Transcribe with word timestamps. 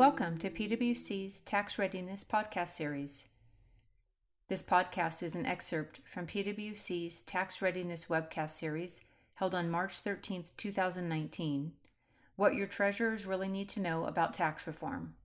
Welcome 0.00 0.38
to 0.38 0.48
PwC's 0.48 1.42
Tax 1.42 1.78
Readiness 1.78 2.24
Podcast 2.24 2.68
Series. 2.68 3.26
This 4.48 4.62
podcast 4.62 5.22
is 5.22 5.34
an 5.34 5.44
excerpt 5.44 6.00
from 6.10 6.26
PwC's 6.26 7.20
Tax 7.20 7.60
Readiness 7.60 8.06
Webcast 8.06 8.52
Series 8.52 9.02
held 9.34 9.54
on 9.54 9.70
March 9.70 9.98
13, 9.98 10.44
2019 10.56 11.72
What 12.36 12.54
Your 12.54 12.66
Treasurers 12.66 13.26
Really 13.26 13.48
Need 13.48 13.68
to 13.68 13.80
Know 13.80 14.06
About 14.06 14.32
Tax 14.32 14.66
Reform. 14.66 15.16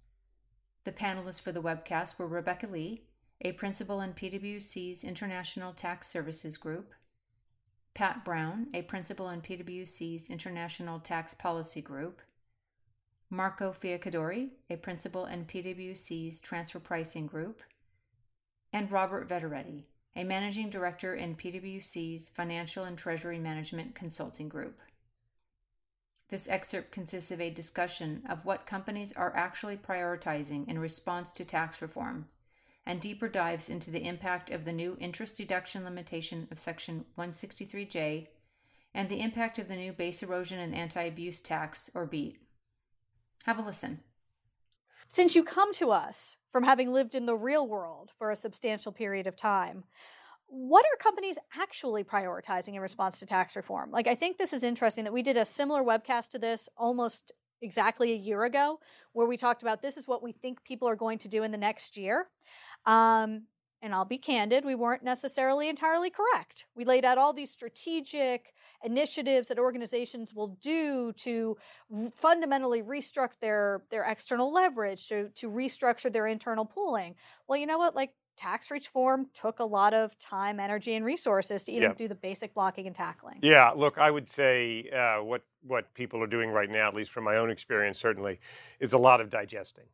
The 0.84 0.92
panelists 0.92 1.40
for 1.40 1.54
the 1.54 1.64
webcast 1.64 2.20
were 2.20 2.28
Rebecca 2.28 2.68
Lee, 2.68 3.04
a 3.40 3.54
principal 3.54 4.02
in 4.02 4.12
PwC's 4.12 5.06
International 5.06 5.72
Tax 5.72 6.08
Services 6.08 6.58
Group, 6.58 6.92
Pat 7.94 8.26
Brown, 8.26 8.68
a 8.74 8.82
principal 8.82 9.30
in 9.30 9.40
PwC's 9.40 10.30
International 10.30 11.00
Tax 11.00 11.34
Policy 11.34 11.82
Group, 11.82 12.20
Marco 13.30 13.74
Fiaccadori, 13.74 14.50
a 14.70 14.76
principal 14.76 15.26
in 15.26 15.46
PwC's 15.46 16.40
Transfer 16.40 16.80
Pricing 16.80 17.26
Group, 17.26 17.62
and 18.72 18.92
Robert 18.92 19.28
Vetteretti, 19.28 19.84
a 20.16 20.24
managing 20.24 20.70
director 20.70 21.16
in 21.16 21.36
PwC's 21.36 22.30
Financial 22.30 22.84
and 22.84 22.98
Treasury 22.98 23.40
Management 23.40 23.96
Consulting 23.96 24.48
Group. 24.48 24.80
This 26.30 26.48
excerpt 26.50 26.92
consists 26.92 27.32
of 27.32 27.42
a 27.42 27.50
discussion 27.50 28.24
of 28.30 28.46
what 28.46 28.66
companies 28.66 29.14
are 29.14 29.36
actually 29.36 29.78
prioritizing 29.78 30.68
in 30.68 30.80
response 30.80 31.32
to 31.34 31.46
tax 31.46 31.82
reform 31.82 32.28
and 32.86 33.02
deeper 33.02 33.28
dives 33.28 33.70
into 33.70 33.90
the 33.90 34.08
impact 34.08 34.52
of 34.52 34.66
the 34.66 34.72
new 34.72 34.96
interest 35.00 35.38
deduction 35.38 35.84
limitation 35.84 36.48
of 36.52 36.60
Section 36.60 37.06
163J 37.18 38.28
and 38.94 39.10
the 39.10 39.20
impact 39.22 39.60
of 39.60 39.68
the 39.68 39.76
new 39.76 39.92
base 39.92 40.22
erosion 40.24 40.60
and 40.60 40.74
anti 40.74 41.02
abuse 41.02 41.40
tax, 41.40 41.90
or 41.94 42.06
BEAT. 42.06 42.38
Have 43.46 43.60
a 43.60 43.62
listen. 43.62 44.00
Since 45.08 45.36
you 45.36 45.44
come 45.44 45.72
to 45.76 45.92
us 45.92 46.38
from 46.52 46.64
having 46.64 46.92
lived 46.92 47.14
in 47.14 47.28
the 47.28 47.36
real 47.36 47.68
world 47.68 48.10
for 48.18 48.32
a 48.32 48.36
substantial 48.36 48.92
period 48.92 49.28
of 49.28 49.36
time, 49.36 49.84
what 50.48 50.84
are 50.86 50.98
companies 50.98 51.38
actually 51.60 52.04
prioritizing 52.04 52.74
in 52.74 52.80
response 52.80 53.20
to 53.20 53.26
tax 53.28 53.56
reform? 53.56 53.92
Like, 53.92 54.08
I 54.08 54.16
think 54.16 54.38
this 54.38 54.52
is 54.52 54.64
interesting 54.64 55.04
that 55.04 55.14
we 55.14 55.22
did 55.22 55.38
a 55.38 55.46
similar 55.46 55.84
webcast 55.84 56.30
to 56.32 56.40
this 56.40 56.68
almost 56.76 57.32
exactly 57.62 58.12
a 58.12 58.16
year 58.16 58.44
ago, 58.46 58.80
where 59.14 59.28
we 59.28 59.38
talked 59.38 59.62
about 59.62 59.82
this 59.82 59.96
is 59.96 60.08
what 60.08 60.24
we 60.24 60.32
think 60.32 60.64
people 60.64 60.88
are 60.88 60.96
going 60.96 61.20
to 61.20 61.28
do 61.28 61.44
in 61.44 61.52
the 61.52 61.58
next 61.58 61.98
year. 61.98 62.28
Um, 62.86 63.44
and 63.86 63.94
I'll 63.94 64.04
be 64.04 64.18
candid, 64.18 64.66
we 64.66 64.76
weren't 64.76 65.04
necessarily 65.04 65.70
entirely 65.70 66.10
correct. 66.10 66.66
We 66.76 66.84
laid 66.84 67.06
out 67.06 67.18
all 67.18 67.32
these 67.32 67.52
strategic 67.52 68.54
initiatives 68.84 69.48
that 69.48 69.60
organizations 69.60 70.34
will 70.34 70.58
do 70.62 71.14
to 71.18 71.58
fundamentally 72.16 72.82
restructure 72.82 73.40
their, 73.40 73.84
their 73.92 74.04
external 74.04 74.52
leverage, 74.52 75.08
to, 75.10 75.30
to 75.30 75.50
restructure 75.50 76.12
their 76.12 76.28
internal 76.28 76.66
pooling. 76.66 77.16
Well, 77.48 77.60
you 77.60 77.68
know 77.68 77.78
what? 77.78 77.96
Like 77.96 78.14
tax 78.38 78.70
reform 78.72 79.28
took 79.34 79.60
a 79.60 79.66
lot 79.66 79.94
of 79.94 80.18
time, 80.20 80.60
energy, 80.60 80.96
and 80.96 81.06
resources 81.06 81.64
to 81.64 81.72
even 81.72 81.92
yeah. 81.92 81.96
do 81.96 82.08
the 82.08 82.16
basic 82.16 82.54
blocking 82.54 82.88
and 82.88 82.96
tackling. 82.96 83.40
Yeah, 83.42 83.72
look, 83.76 83.98
I 83.98 84.12
would 84.12 84.28
say 84.28 84.90
uh, 84.90 85.24
what 85.24 85.44
what 85.62 85.94
people 85.94 86.22
are 86.22 86.28
doing 86.28 86.50
right 86.50 86.70
now, 86.70 86.88
at 86.88 86.96
least 86.96 87.12
from 87.12 87.24
my 87.24 87.38
own 87.38 87.50
experience, 87.50 88.00
certainly, 88.00 88.40
is 88.80 88.94
a 88.94 88.98
lot 88.98 89.22
of 89.22 89.30
digesting. 89.30 89.86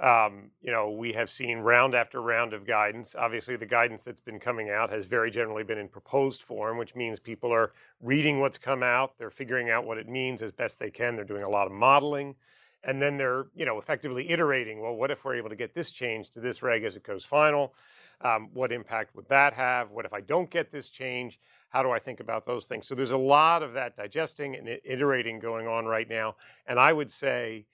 Um, 0.00 0.50
you 0.62 0.72
know, 0.72 0.90
we 0.90 1.12
have 1.12 1.28
seen 1.28 1.58
round 1.58 1.94
after 1.94 2.22
round 2.22 2.54
of 2.54 2.66
guidance. 2.66 3.14
Obviously, 3.14 3.56
the 3.56 3.66
guidance 3.66 4.00
that's 4.00 4.20
been 4.20 4.40
coming 4.40 4.70
out 4.70 4.88
has 4.90 5.04
very 5.04 5.30
generally 5.30 5.62
been 5.62 5.76
in 5.76 5.88
proposed 5.88 6.42
form, 6.42 6.78
which 6.78 6.94
means 6.94 7.20
people 7.20 7.52
are 7.52 7.72
reading 8.00 8.40
what's 8.40 8.56
come 8.56 8.82
out. 8.82 9.18
They're 9.18 9.30
figuring 9.30 9.68
out 9.68 9.84
what 9.84 9.98
it 9.98 10.08
means 10.08 10.40
as 10.40 10.52
best 10.52 10.78
they 10.78 10.90
can. 10.90 11.16
They're 11.16 11.24
doing 11.24 11.42
a 11.42 11.50
lot 11.50 11.66
of 11.66 11.72
modeling. 11.72 12.34
And 12.82 13.02
then 13.02 13.18
they're, 13.18 13.48
you 13.54 13.66
know, 13.66 13.78
effectively 13.78 14.30
iterating. 14.30 14.80
Well, 14.80 14.94
what 14.94 15.10
if 15.10 15.22
we're 15.22 15.36
able 15.36 15.50
to 15.50 15.56
get 15.56 15.74
this 15.74 15.90
change 15.90 16.30
to 16.30 16.40
this 16.40 16.62
reg 16.62 16.82
as 16.82 16.96
it 16.96 17.02
goes 17.02 17.26
final? 17.26 17.74
Um, 18.22 18.48
what 18.54 18.72
impact 18.72 19.14
would 19.14 19.28
that 19.28 19.52
have? 19.52 19.90
What 19.90 20.06
if 20.06 20.14
I 20.14 20.22
don't 20.22 20.50
get 20.50 20.72
this 20.72 20.88
change? 20.88 21.38
How 21.68 21.82
do 21.82 21.90
I 21.90 21.98
think 21.98 22.20
about 22.20 22.46
those 22.46 22.64
things? 22.64 22.86
So 22.88 22.94
there's 22.94 23.10
a 23.10 23.18
lot 23.18 23.62
of 23.62 23.74
that 23.74 23.96
digesting 23.96 24.56
and 24.56 24.66
iterating 24.82 25.40
going 25.40 25.66
on 25.66 25.84
right 25.84 26.08
now. 26.08 26.36
And 26.66 26.80
I 26.80 26.94
would 26.94 27.10
say, 27.10 27.66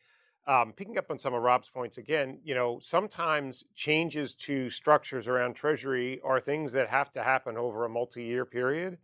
um, 0.47 0.73
picking 0.73 0.99
up 0.99 1.11
on 1.11 1.19
some 1.19 1.34
of 1.34 1.43
Rob's 1.43 1.69
points 1.69 1.99
again, 1.99 2.39
you 2.45 2.55
know, 2.55 2.79
sometimes 2.81 3.65
changes 3.75 4.34
to 4.37 4.71
structures 4.71 5.27
around 5.27 5.55
Treasury 5.55 6.21
are 6.25 6.41
things 6.41 6.73
that 6.73 6.89
have 6.89 7.11
to 7.12 7.23
happen 7.23 7.57
over 7.57 7.84
a 7.84 7.89
multi-year 7.89 8.45
period. 8.45 8.99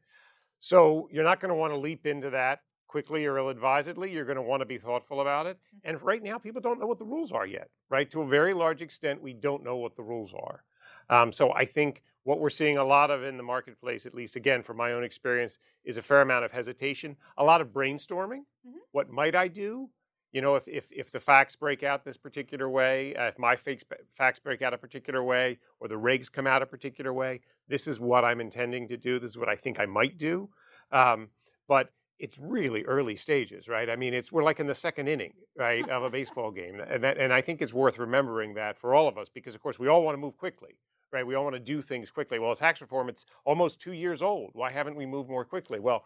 So 0.61 1.09
you're 1.11 1.25
not 1.25 1.41
going 1.41 1.49
to 1.49 1.57
want 1.57 1.73
to 1.73 1.77
leap 1.77 2.07
into 2.07 2.31
that 2.31 2.61
quickly 2.87 3.27
or 3.27 3.39
ill-advisedly. 3.39 4.13
You're 4.13 4.25
going 4.25 4.37
to 4.37 4.43
want 4.43 4.61
to 4.61 4.67
be 4.67 4.79
thoughtful 4.79 5.21
about 5.21 5.47
it. 5.47 5.57
Mm-hmm. 5.57 5.89
And 5.89 6.03
right 6.03 6.23
now, 6.23 6.39
people 6.39 6.61
don't 6.61 6.79
know 6.79 6.87
what 6.87 6.99
the 6.99 7.05
rules 7.05 7.33
are 7.33 7.47
yet. 7.47 7.71
Right? 7.91 8.09
To 8.13 8.23
a 8.23 8.27
very 8.27 8.55
large 8.55 8.83
extent, 8.83 9.21
we 9.21 9.33
don't 9.33 9.65
know 9.65 9.77
what 9.77 9.97
the 9.97 10.03
rules 10.03 10.33
are. 10.33 10.63
Um, 11.11 11.33
so 11.33 11.53
I 11.53 11.65
think 11.65 12.03
what 12.23 12.39
we're 12.39 12.51
seeing 12.51 12.77
a 12.77 12.85
lot 12.85 13.11
of 13.11 13.25
in 13.25 13.37
the 13.37 13.43
marketplace, 13.43 14.07
at 14.07 14.15
least 14.15 14.37
again 14.37 14.63
from 14.63 14.77
my 14.77 14.93
own 14.93 15.03
experience, 15.03 15.59
is 15.85 15.97
a 15.97 16.03
fair 16.03 16.21
amount 16.21 16.45
of 16.45 16.53
hesitation, 16.53 17.17
a 17.37 17.43
lot 17.43 17.61
of 17.61 17.69
brainstorming. 17.69 18.45
Mm-hmm. 18.65 18.79
What 18.93 19.11
might 19.11 19.35
I 19.35 19.49
do? 19.49 19.91
You 20.33 20.41
know, 20.41 20.57
if, 20.57 20.67
if, 20.67 20.91
if 20.91 21.13
the 21.13 21.21
facts 21.21 21.55
break 21.55 21.83
out 21.83 22.05
this 22.05 22.17
particular 22.17 22.69
way, 22.69 23.15
uh, 23.15 23.27
if 23.27 23.39
my 23.39 23.55
facts, 23.55 23.85
facts 24.13 24.39
break 24.39 24.63
out 24.63 24.73
a 24.73 24.79
particular 24.79 25.23
way, 25.23 25.59
or 25.79 25.89
the 25.89 25.95
regs 25.95 26.33
come 26.33 26.47
out 26.47 26.63
a 26.63 26.67
particular 26.67 27.13
way, 27.13 27.41
this 27.69 27.87
is 27.87 28.01
what 28.01 28.25
I'm 28.25 28.41
intending 28.41 28.89
to 28.89 28.97
do. 28.97 29.19
This 29.19 29.33
is 29.33 29.39
what 29.39 29.51
I 29.51 29.57
think 29.57 29.79
I 29.79 29.87
might 29.87 30.17
do. 30.17 30.49
Um, 30.91 31.29
but 31.69 31.91
it's 32.19 32.39
really 32.39 32.83
early 32.85 33.17
stages, 33.17 33.69
right? 33.69 33.91
I 33.91 33.97
mean, 33.97 34.15
it's 34.15 34.33
we're 34.33 34.43
like 34.43 34.61
in 34.61 34.67
the 34.67 34.75
second 34.75 35.09
inning, 35.09 35.35
right, 35.57 35.87
of 35.91 36.03
a 36.03 36.11
baseball 36.19 36.51
game, 36.51 36.81
and 36.81 37.05
that, 37.05 37.19
and 37.19 37.33
I 37.33 37.43
think 37.43 37.61
it's 37.61 37.75
worth 37.75 37.99
remembering 37.99 38.55
that 38.55 38.79
for 38.79 38.95
all 38.95 39.09
of 39.09 39.19
us 39.19 39.29
because, 39.29 39.55
of 39.55 39.63
course, 39.63 39.79
we 39.79 39.89
all 39.89 40.03
want 40.03 40.15
to 40.15 40.21
move 40.21 40.39
quickly, 40.39 40.77
right? 41.13 41.27
We 41.27 41.35
all 41.35 41.45
want 41.45 41.57
to 41.57 41.61
do 41.61 41.83
things 41.83 42.11
quickly. 42.11 42.39
Well, 42.39 42.55
tax 42.55 42.81
reform, 42.81 43.09
it's 43.11 43.27
almost 43.45 43.81
two 43.81 43.93
years 43.93 44.23
old. 44.23 44.51
Why 44.55 44.73
haven't 44.73 44.97
we 44.97 45.05
moved 45.05 45.29
more 45.29 45.45
quickly? 45.45 45.79
Well, 45.79 46.05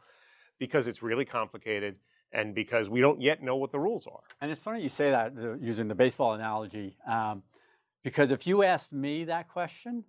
because 0.59 0.87
it's 0.87 1.03
really 1.03 1.25
complicated 1.25 1.97
and 2.33 2.55
because 2.55 2.89
we 2.89 3.01
don't 3.01 3.21
yet 3.21 3.43
know 3.43 3.57
what 3.57 3.73
the 3.73 3.79
rules 3.79 4.07
are. 4.07 4.21
And 4.41 4.51
it's 4.51 4.61
funny 4.61 4.83
you 4.83 4.89
say 4.89 5.11
that 5.11 5.35
using 5.61 5.89
the 5.89 5.95
baseball 5.95 6.35
analogy, 6.35 6.97
um, 7.09 7.43
because 8.03 8.31
if 8.31 8.47
you 8.47 8.63
asked 8.63 8.93
me 8.93 9.25
that 9.25 9.49
question, 9.49 10.05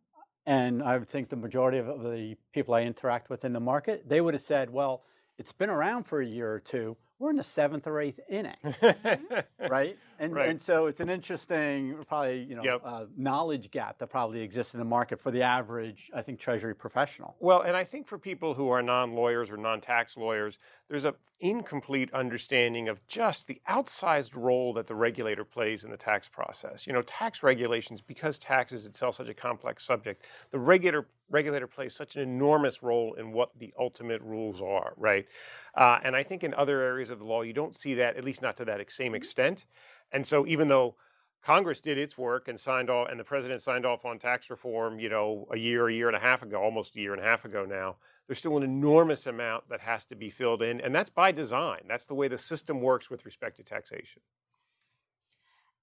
and 0.46 0.82
I 0.82 1.00
think 1.00 1.30
the 1.30 1.36
majority 1.36 1.78
of 1.78 1.88
the 2.04 2.36
people 2.54 2.74
I 2.74 2.82
interact 2.82 3.30
with 3.30 3.44
in 3.44 3.54
the 3.54 3.60
market, 3.60 4.08
they 4.08 4.22
would 4.22 4.34
have 4.34 4.42
said, 4.42 4.70
well, 4.70 5.04
it's 5.38 5.52
been 5.52 5.70
around 5.70 6.06
for 6.06 6.22
a 6.22 6.26
year 6.26 6.52
or 6.52 6.60
two 6.60 6.96
we're 7.20 7.32
in 7.32 7.36
the 7.36 7.44
seventh 7.44 7.88
or 7.88 8.00
eighth 8.00 8.20
inning, 8.30 8.56
right? 9.70 9.98
And 10.20 10.36
right. 10.36 10.50
and 10.50 10.62
so 10.62 10.86
it's 10.86 11.00
an 11.00 11.10
interesting, 11.10 11.96
probably 12.08 12.44
you 12.44 12.56
know, 12.56 12.64
yep. 12.64 12.82
uh, 12.84 13.06
knowledge 13.16 13.72
gap 13.72 13.98
that 14.00 14.08
probably 14.08 14.42
exists 14.42 14.74
in 14.74 14.80
the 14.80 14.86
market 14.86 15.20
for 15.20 15.32
the 15.32 15.42
average, 15.42 16.12
I 16.14 16.22
think, 16.22 16.40
Treasury 16.40 16.76
professional. 16.76 17.36
Well, 17.40 17.62
and 17.62 17.76
I 17.76 17.84
think 17.84 18.08
for 18.08 18.20
people 18.20 18.54
who 18.54 18.70
are 18.70 18.84
non-lawyers 18.84 19.50
or 19.50 19.58
non-tax 19.58 20.16
lawyers, 20.16 20.60
there's 20.90 21.06
an 21.06 21.14
incomplete 21.40 22.12
understanding 22.14 22.90
of 22.90 23.06
just 23.08 23.46
the 23.48 23.62
outsized 23.70 24.36
role 24.36 24.74
that 24.74 24.88
the 24.88 24.96
regulator 24.96 25.44
plays 25.44 25.84
in 25.84 25.92
the 25.92 25.98
tax 25.98 26.28
process. 26.28 26.88
You 26.88 26.94
know, 26.94 27.02
tax 27.04 27.44
regulations, 27.44 28.02
because 28.02 28.40
tax 28.40 28.72
is 28.72 28.86
itself 28.86 29.16
such 29.16 29.28
a 29.28 29.34
complex 29.34 29.84
subject, 29.84 30.26
the 30.52 30.60
regulator 30.60 31.08
regulator 31.30 31.68
plays 31.68 31.94
such 31.94 32.16
an 32.16 32.22
enormous 32.22 32.82
role 32.82 33.14
in 33.16 33.34
what 33.34 33.52
the 33.60 33.74
ultimate 33.78 34.22
rules 34.22 34.62
are, 34.62 34.94
right? 34.96 35.28
Uh, 35.76 36.00
and 36.04 36.16
I 36.16 36.24
think 36.24 36.44
in 36.44 36.54
other 36.54 36.82
areas 36.82 37.10
of 37.10 37.20
the 37.20 37.26
law, 37.26 37.42
you 37.42 37.52
don't 37.52 37.76
see 37.76 37.96
that, 37.96 38.16
at 38.16 38.24
least 38.24 38.42
not 38.42 38.56
to 38.58 38.66
that 38.66 38.80
same 38.90 39.08
mm-hmm. 39.08 39.16
extent. 39.16 39.66
And 40.14 40.26
so 40.26 40.48
even 40.48 40.70
though 40.70 40.96
Congress 41.44 41.82
did 41.82 41.98
its 41.98 42.18
work 42.18 42.48
and 42.48 42.60
signed 42.60 42.90
off, 42.90 43.10
and 43.10 43.20
the 43.20 43.24
president 43.24 43.62
signed 43.62 43.86
off 43.86 44.06
on 44.06 44.20
tax 44.20 44.50
reform, 44.50 45.00
you 45.00 45.10
know, 45.10 45.48
a 45.52 45.58
year, 45.58 45.88
a 45.90 45.94
year 45.94 46.08
and 46.08 46.16
a 46.16 46.20
half 46.20 46.44
ago, 46.44 46.62
almost 46.62 46.96
a 46.96 47.00
year 47.00 47.14
and 47.14 47.22
a 47.22 47.26
half 47.26 47.46
ago 47.46 47.66
now. 47.66 47.98
There's 48.28 48.40
still 48.40 48.58
an 48.58 48.64
enormous 48.64 49.26
amount 49.26 49.70
that 49.70 49.82
has 49.82 50.06
to 50.06 50.16
be 50.16 50.30
filled 50.30 50.62
in, 50.62 50.82
and 50.82 50.94
that's 50.94 51.10
by 51.10 51.32
design. 51.32 51.82
That's 51.88 52.08
the 52.08 52.16
way 52.16 52.28
the 52.28 52.38
system 52.38 52.82
works 52.82 53.10
with 53.10 53.26
respect 53.26 53.58
to 53.58 53.64
taxation. 53.64 54.22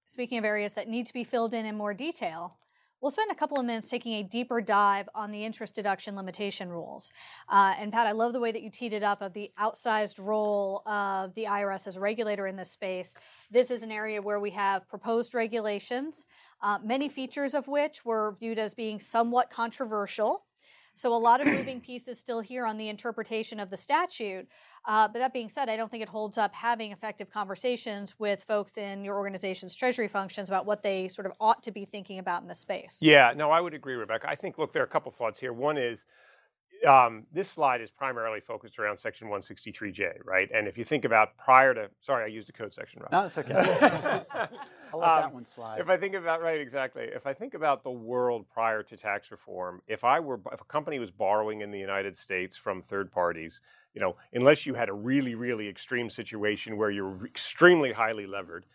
Speaking 0.06 0.38
of 0.38 0.44
areas 0.44 0.74
that 0.74 0.88
need 0.88 1.06
to 1.06 1.14
be 1.14 1.24
filled 1.24 1.54
in 1.54 1.64
in 1.64 1.76
more 1.76 1.94
detail, 1.94 2.58
We'll 3.04 3.10
spend 3.10 3.30
a 3.30 3.34
couple 3.34 3.60
of 3.60 3.66
minutes 3.66 3.90
taking 3.90 4.14
a 4.14 4.22
deeper 4.22 4.62
dive 4.62 5.10
on 5.14 5.30
the 5.30 5.44
interest 5.44 5.74
deduction 5.74 6.16
limitation 6.16 6.70
rules. 6.70 7.12
Uh, 7.50 7.74
and 7.78 7.92
Pat, 7.92 8.06
I 8.06 8.12
love 8.12 8.32
the 8.32 8.40
way 8.40 8.50
that 8.50 8.62
you 8.62 8.70
teed 8.70 8.94
it 8.94 9.02
up 9.02 9.20
of 9.20 9.34
the 9.34 9.50
outsized 9.58 10.18
role 10.18 10.80
of 10.86 11.34
the 11.34 11.44
IRS 11.44 11.86
as 11.86 11.98
a 11.98 12.00
regulator 12.00 12.46
in 12.46 12.56
this 12.56 12.70
space. 12.70 13.14
This 13.50 13.70
is 13.70 13.82
an 13.82 13.90
area 13.90 14.22
where 14.22 14.40
we 14.40 14.52
have 14.52 14.88
proposed 14.88 15.34
regulations, 15.34 16.24
uh, 16.62 16.78
many 16.82 17.10
features 17.10 17.52
of 17.52 17.68
which 17.68 18.06
were 18.06 18.36
viewed 18.40 18.58
as 18.58 18.72
being 18.72 18.98
somewhat 18.98 19.50
controversial. 19.50 20.46
So 20.94 21.14
a 21.14 21.18
lot 21.18 21.40
of 21.40 21.46
moving 21.46 21.80
pieces 21.80 22.18
still 22.18 22.40
here 22.40 22.66
on 22.66 22.76
the 22.76 22.88
interpretation 22.88 23.60
of 23.60 23.70
the 23.70 23.76
statute. 23.76 24.46
Uh, 24.86 25.08
but 25.08 25.18
that 25.18 25.32
being 25.32 25.48
said, 25.48 25.68
I 25.68 25.76
don't 25.76 25.90
think 25.90 26.02
it 26.02 26.08
holds 26.08 26.36
up 26.36 26.54
having 26.54 26.92
effective 26.92 27.30
conversations 27.30 28.14
with 28.18 28.44
folks 28.44 28.76
in 28.76 29.04
your 29.04 29.16
organization's 29.16 29.74
treasury 29.74 30.08
functions 30.08 30.48
about 30.48 30.66
what 30.66 30.82
they 30.82 31.08
sort 31.08 31.26
of 31.26 31.32
ought 31.40 31.62
to 31.62 31.70
be 31.70 31.84
thinking 31.84 32.18
about 32.18 32.42
in 32.42 32.48
the 32.48 32.54
space. 32.54 32.98
Yeah, 33.00 33.32
no, 33.34 33.50
I 33.50 33.60
would 33.60 33.74
agree, 33.74 33.94
Rebecca. 33.94 34.28
I 34.28 34.34
think, 34.34 34.58
look, 34.58 34.72
there 34.72 34.82
are 34.82 34.86
a 34.86 34.88
couple 34.88 35.10
thoughts 35.10 35.40
here. 35.40 35.52
One 35.52 35.78
is, 35.78 36.04
um, 36.84 37.24
this 37.32 37.48
slide 37.50 37.80
is 37.80 37.90
primarily 37.90 38.40
focused 38.40 38.78
around 38.78 38.96
Section 38.98 39.28
163J, 39.28 40.24
right? 40.24 40.48
And 40.54 40.66
if 40.68 40.76
you 40.78 40.84
think 40.84 41.04
about 41.04 41.36
prior 41.36 41.74
to, 41.74 41.88
sorry, 42.00 42.24
I 42.24 42.26
used 42.28 42.48
a 42.48 42.52
code 42.52 42.72
section, 42.74 43.00
Rob. 43.00 43.12
No, 43.12 43.22
that's 43.22 43.38
okay. 43.38 43.54
I'll 44.92 45.00
let 45.00 45.06
that 45.06 45.24
Um, 45.24 45.32
one 45.32 45.44
slide. 45.44 45.80
If 45.80 45.88
I 45.88 45.96
think 45.96 46.14
about 46.14 46.42
right, 46.42 46.60
exactly. 46.60 47.04
If 47.04 47.26
I 47.26 47.34
think 47.34 47.54
about 47.54 47.82
the 47.82 47.90
world 47.90 48.46
prior 48.52 48.82
to 48.82 48.96
tax 48.96 49.30
reform, 49.30 49.82
if 49.88 50.04
I 50.04 50.20
were, 50.20 50.40
if 50.52 50.60
a 50.60 50.64
company 50.64 50.98
was 50.98 51.10
borrowing 51.10 51.62
in 51.62 51.70
the 51.70 51.78
United 51.78 52.16
States 52.16 52.56
from 52.56 52.80
third 52.80 53.10
parties, 53.10 53.60
you 53.94 54.00
know, 54.00 54.16
unless 54.32 54.66
you 54.66 54.74
had 54.74 54.88
a 54.88 54.92
really, 54.94 55.34
really 55.34 55.68
extreme 55.68 56.08
situation 56.10 56.76
where 56.76 56.90
you're 56.90 57.24
extremely 57.26 57.92
highly 57.92 58.26
levered, 58.26 58.66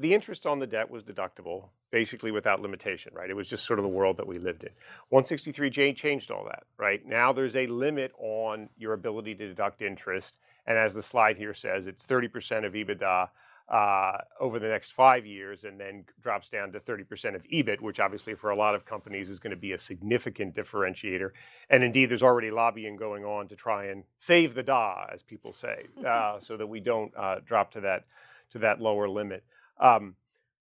the 0.00 0.14
interest 0.14 0.46
on 0.46 0.58
the 0.58 0.66
debt 0.66 0.90
was 0.90 1.04
deductible, 1.04 1.68
basically 1.90 2.30
without 2.30 2.62
limitation, 2.62 3.12
right? 3.14 3.28
It 3.28 3.36
was 3.36 3.48
just 3.48 3.66
sort 3.66 3.78
of 3.78 3.82
the 3.82 3.90
world 3.90 4.16
that 4.16 4.26
we 4.26 4.38
lived 4.38 4.64
in. 4.64 4.70
163J 5.12 5.94
changed 5.94 6.30
all 6.30 6.44
that, 6.46 6.64
right? 6.78 7.04
Now 7.06 7.34
there's 7.34 7.54
a 7.54 7.66
limit 7.66 8.12
on 8.18 8.70
your 8.78 8.94
ability 8.94 9.34
to 9.34 9.46
deduct 9.46 9.82
interest, 9.82 10.38
and 10.66 10.78
as 10.78 10.94
the 10.94 11.02
slide 11.02 11.36
here 11.36 11.52
says, 11.52 11.86
it's 11.86 12.06
30% 12.06 12.64
of 12.64 12.72
EBITDA 12.72 13.28
uh, 13.68 14.18
over 14.40 14.58
the 14.58 14.68
next 14.68 14.92
five 14.92 15.26
years, 15.26 15.64
and 15.64 15.78
then 15.78 16.04
drops 16.22 16.48
down 16.48 16.72
to 16.72 16.80
30% 16.80 17.34
of 17.34 17.42
EBIT, 17.44 17.82
which 17.82 18.00
obviously 18.00 18.34
for 18.34 18.50
a 18.50 18.56
lot 18.56 18.74
of 18.74 18.86
companies 18.86 19.28
is 19.28 19.38
going 19.38 19.50
to 19.50 19.56
be 19.56 19.72
a 19.72 19.78
significant 19.78 20.54
differentiator. 20.54 21.30
And 21.68 21.84
indeed, 21.84 22.06
there's 22.06 22.22
already 22.22 22.50
lobbying 22.50 22.96
going 22.96 23.24
on 23.24 23.48
to 23.48 23.54
try 23.54 23.84
and 23.84 24.04
save 24.18 24.54
the 24.54 24.62
DA, 24.62 25.10
as 25.12 25.22
people 25.22 25.52
say, 25.52 25.86
uh, 26.06 26.40
so 26.40 26.56
that 26.56 26.66
we 26.66 26.80
don't 26.80 27.12
uh, 27.16 27.40
drop 27.44 27.70
to 27.72 27.82
that 27.82 28.04
to 28.50 28.58
that 28.58 28.80
lower 28.80 29.08
limit. 29.08 29.44
Um, 29.80 30.14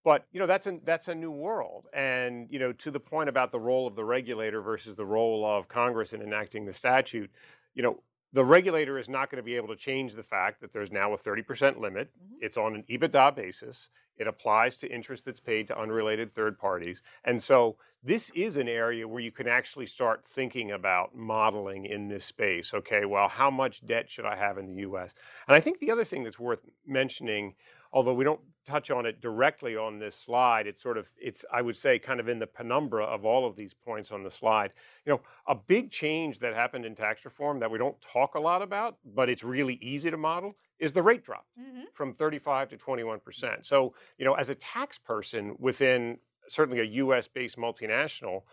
but 0.03 0.25
you 0.31 0.39
know 0.39 0.47
that's 0.47 0.65
a 0.65 0.79
that's 0.83 1.07
a 1.09 1.15
new 1.15 1.31
world, 1.31 1.87
and 1.93 2.47
you 2.49 2.57
know 2.57 2.71
to 2.73 2.89
the 2.89 2.99
point 2.99 3.29
about 3.29 3.51
the 3.51 3.59
role 3.59 3.85
of 3.85 3.95
the 3.95 4.05
regulator 4.05 4.61
versus 4.61 4.95
the 4.95 5.05
role 5.05 5.45
of 5.45 5.67
Congress 5.67 6.13
in 6.13 6.21
enacting 6.21 6.65
the 6.65 6.73
statute, 6.73 7.29
you 7.75 7.83
know 7.83 8.01
the 8.31 8.45
regulator 8.45 8.99
is 8.99 9.09
not 9.09 9.31
going 9.31 9.37
to 9.37 9.43
be 9.43 9.55
able 9.55 9.69
to 9.69 9.75
change 9.75 10.13
the 10.13 10.23
fact 10.23 10.61
that 10.61 10.71
there's 10.71 10.91
now 10.91 11.13
a 11.13 11.17
30% 11.17 11.79
limit. 11.79 12.11
It's 12.39 12.57
on 12.57 12.75
an 12.75 12.83
EBITDA 12.87 13.35
basis. 13.35 13.89
It 14.17 14.27
applies 14.27 14.77
to 14.77 14.91
interest 14.91 15.25
that's 15.25 15.39
paid 15.39 15.67
to 15.67 15.79
unrelated 15.79 16.31
third 16.31 16.59
parties. 16.59 17.01
And 17.23 17.41
so 17.41 17.77
this 18.03 18.29
is 18.35 18.57
an 18.57 18.67
area 18.67 19.07
where 19.07 19.21
you 19.21 19.31
can 19.31 19.47
actually 19.47 19.87
start 19.87 20.27
thinking 20.27 20.71
about 20.71 21.15
modeling 21.15 21.85
in 21.85 22.07
this 22.07 22.23
space. 22.23 22.73
Okay, 22.73 23.05
well, 23.05 23.29
how 23.29 23.49
much 23.49 23.85
debt 23.85 24.11
should 24.11 24.25
I 24.25 24.35
have 24.35 24.57
in 24.57 24.67
the 24.67 24.81
US? 24.87 25.15
And 25.47 25.55
I 25.55 25.59
think 25.59 25.79
the 25.79 25.89
other 25.89 26.05
thing 26.05 26.23
that's 26.23 26.39
worth 26.39 26.69
mentioning, 26.85 27.55
although 27.91 28.13
we 28.13 28.23
don't 28.23 28.39
touch 28.65 28.91
on 28.91 29.05
it 29.05 29.19
directly 29.19 29.75
on 29.75 29.99
this 29.99 30.15
slide, 30.15 30.67
it's 30.67 30.81
sort 30.81 30.97
of, 30.97 31.09
it's, 31.17 31.43
I 31.51 31.61
would 31.61 31.75
say, 31.75 31.97
kind 31.97 32.19
of 32.19 32.29
in 32.29 32.37
the 32.37 32.45
penumbra 32.47 33.03
of 33.03 33.25
all 33.25 33.47
of 33.47 33.55
these 33.55 33.73
points 33.73 34.11
on 34.11 34.23
the 34.23 34.29
slide. 34.29 34.71
You 35.05 35.13
know, 35.13 35.21
a 35.47 35.55
big 35.55 35.89
change 35.89 36.39
that 36.39 36.53
happened 36.53 36.85
in 36.85 36.93
tax 36.93 37.25
reform 37.25 37.59
that 37.59 37.71
we 37.71 37.79
don't 37.79 37.99
talk 38.01 38.35
a 38.35 38.39
lot 38.39 38.61
about, 38.61 38.97
but 39.03 39.29
it's 39.29 39.43
really 39.43 39.75
easy 39.81 40.11
to 40.11 40.17
model, 40.17 40.55
is 40.77 40.93
the 40.93 41.01
rate 41.01 41.23
drop 41.23 41.45
Mm-hmm. 41.59 41.83
from 41.93 42.13
35 42.13 42.69
to 42.69 42.77
21%. 42.77 43.65
So, 43.65 43.93
you 44.17 44.25
know, 44.25 44.33
as 44.33 44.49
a 44.49 44.55
tax 44.55 44.97
person 44.97 45.55
within 45.59 46.19
certainly 46.47 46.79
a 46.81 46.85
US 47.03 47.27
based 47.27 47.57
multinational, 47.57 48.43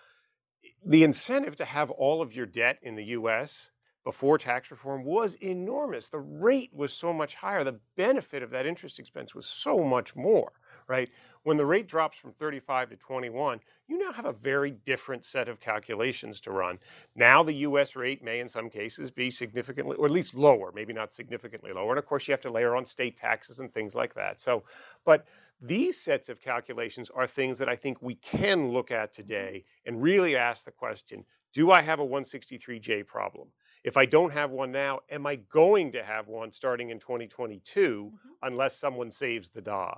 the 0.85 1.05
incentive 1.05 1.56
to 1.56 1.65
have 1.65 1.91
all 1.91 2.23
of 2.23 2.35
your 2.35 2.47
debt 2.47 2.79
in 2.83 2.97
the 2.97 3.05
US 3.05 3.71
before 4.06 4.38
tax 4.38 4.70
reform 4.70 5.03
was 5.03 5.35
enormous. 5.43 6.08
The 6.08 6.20
rate 6.20 6.70
was 6.73 6.93
so 6.93 7.12
much 7.12 7.35
higher. 7.35 7.64
The 7.64 7.81
benefit 7.97 8.41
of 8.41 8.50
that 8.50 8.64
interest 8.64 9.00
expense 9.00 9.35
was 9.35 9.47
so 9.47 9.79
much 9.79 10.14
more, 10.14 10.53
right? 10.87 11.11
When 11.43 11.56
the 11.56 11.67
rate 11.67 11.88
drops 11.88 12.17
from 12.17 12.31
35 12.31 12.91
to 12.91 12.97
21, 12.97 13.58
you 13.88 13.99
now 13.99 14.12
have 14.12 14.25
a 14.25 14.32
very 14.32 14.70
different 14.70 15.25
set 15.25 15.49
of 15.49 15.58
calculations 15.58 16.38
to 16.43 16.53
run. 16.53 16.79
Now 17.17 17.43
the 17.43 17.55
US 17.55 17.97
rate 17.97 18.23
may 18.23 18.38
in 18.38 18.47
some 18.47 18.70
cases 18.70 19.11
be 19.11 19.29
significantly 19.29 19.97
or 19.97 20.06
at 20.06 20.12
least 20.12 20.37
lower, 20.37 20.70
maybe 20.73 20.93
not 20.93 21.12
significantly 21.12 21.73
lower. 21.73 21.91
And 21.91 21.99
of 21.99 22.06
course 22.06 22.29
you 22.29 22.32
have 22.32 22.41
to 22.43 22.52
layer 22.52 22.76
on 22.76 22.85
state 22.85 23.17
taxes 23.17 23.59
and 23.59 23.75
things 23.75 23.97
like 23.97 24.14
that. 24.14 24.38
So, 24.38 24.62
but 25.05 25.26
these 25.61 26.00
sets 26.00 26.29
of 26.29 26.41
calculations 26.41 27.11
are 27.11 27.26
things 27.26 27.59
that 27.59 27.69
I 27.69 27.75
think 27.75 28.00
we 28.00 28.14
can 28.14 28.70
look 28.70 28.93
at 28.93 29.12
today 29.12 29.64
and 29.85 30.00
really 30.00 30.37
ask 30.37 30.64
the 30.64 30.70
question, 30.70 31.25
do 31.52 31.73
I 31.73 31.82
have 31.82 31.99
a 31.99 32.06
163J 32.06 33.05
problem? 33.05 33.49
If 33.87 33.97
I 33.97 34.05
don't 34.05 34.33
have 34.33 34.50
one 34.50 34.73
now, 34.73 34.99
am 35.11 35.29
I 35.29 35.37
going 35.37 35.93
to 35.93 36.03
have 36.03 36.27
one 36.27 36.50
starting 36.50 36.91
in 36.91 36.99
2022 36.99 38.12
unless 38.43 38.77
someone 38.77 39.12
saves 39.12 39.50
the 39.50 39.61
DA? 39.61 39.93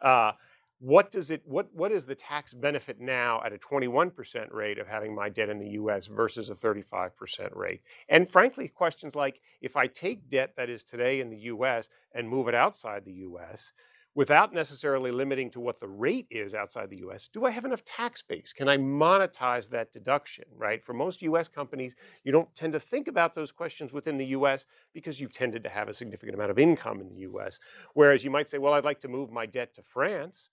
Uh, 0.00 0.32
what 0.78 1.10
does 1.10 1.30
it 1.30 1.42
what 1.44 1.74
what 1.74 1.90
is 1.90 2.06
the 2.06 2.14
tax 2.14 2.54
benefit 2.54 3.00
now 3.00 3.42
at 3.44 3.52
a 3.52 3.58
21% 3.58 4.52
rate 4.52 4.78
of 4.78 4.86
having 4.86 5.12
my 5.12 5.28
debt 5.28 5.48
in 5.48 5.58
the 5.58 5.70
US 5.70 6.06
versus 6.06 6.48
a 6.48 6.54
35% 6.54 7.10
rate? 7.56 7.82
And 8.08 8.28
frankly, 8.28 8.68
questions 8.68 9.16
like 9.16 9.40
if 9.60 9.76
I 9.76 9.88
take 9.88 10.30
debt 10.30 10.52
that 10.56 10.70
is 10.70 10.84
today 10.84 11.20
in 11.20 11.28
the 11.28 11.38
US 11.38 11.88
and 12.12 12.28
move 12.28 12.46
it 12.46 12.54
outside 12.54 13.04
the 13.04 13.24
US, 13.30 13.72
without 14.14 14.52
necessarily 14.52 15.10
limiting 15.10 15.50
to 15.50 15.60
what 15.60 15.80
the 15.80 15.88
rate 15.88 16.26
is 16.30 16.54
outside 16.54 16.90
the 16.90 17.02
US, 17.08 17.28
do 17.28 17.44
I 17.44 17.50
have 17.50 17.64
enough 17.64 17.84
tax 17.84 18.22
base? 18.22 18.52
Can 18.52 18.68
I 18.68 18.76
monetize 18.76 19.68
that 19.70 19.92
deduction, 19.92 20.44
right? 20.56 20.82
For 20.82 20.92
most 20.92 21.22
US 21.22 21.48
companies, 21.48 21.94
you 22.22 22.32
don't 22.32 22.54
tend 22.54 22.72
to 22.74 22.80
think 22.80 23.08
about 23.08 23.34
those 23.34 23.52
questions 23.52 23.92
within 23.92 24.16
the 24.16 24.26
US 24.26 24.66
because 24.92 25.20
you've 25.20 25.32
tended 25.32 25.64
to 25.64 25.70
have 25.70 25.88
a 25.88 25.94
significant 25.94 26.34
amount 26.34 26.50
of 26.50 26.58
income 26.58 27.00
in 27.00 27.08
the 27.08 27.20
US. 27.20 27.58
Whereas 27.94 28.24
you 28.24 28.30
might 28.30 28.48
say, 28.48 28.58
well, 28.58 28.74
I'd 28.74 28.84
like 28.84 29.00
to 29.00 29.08
move 29.08 29.30
my 29.30 29.46
debt 29.46 29.74
to 29.74 29.82
France, 29.82 30.50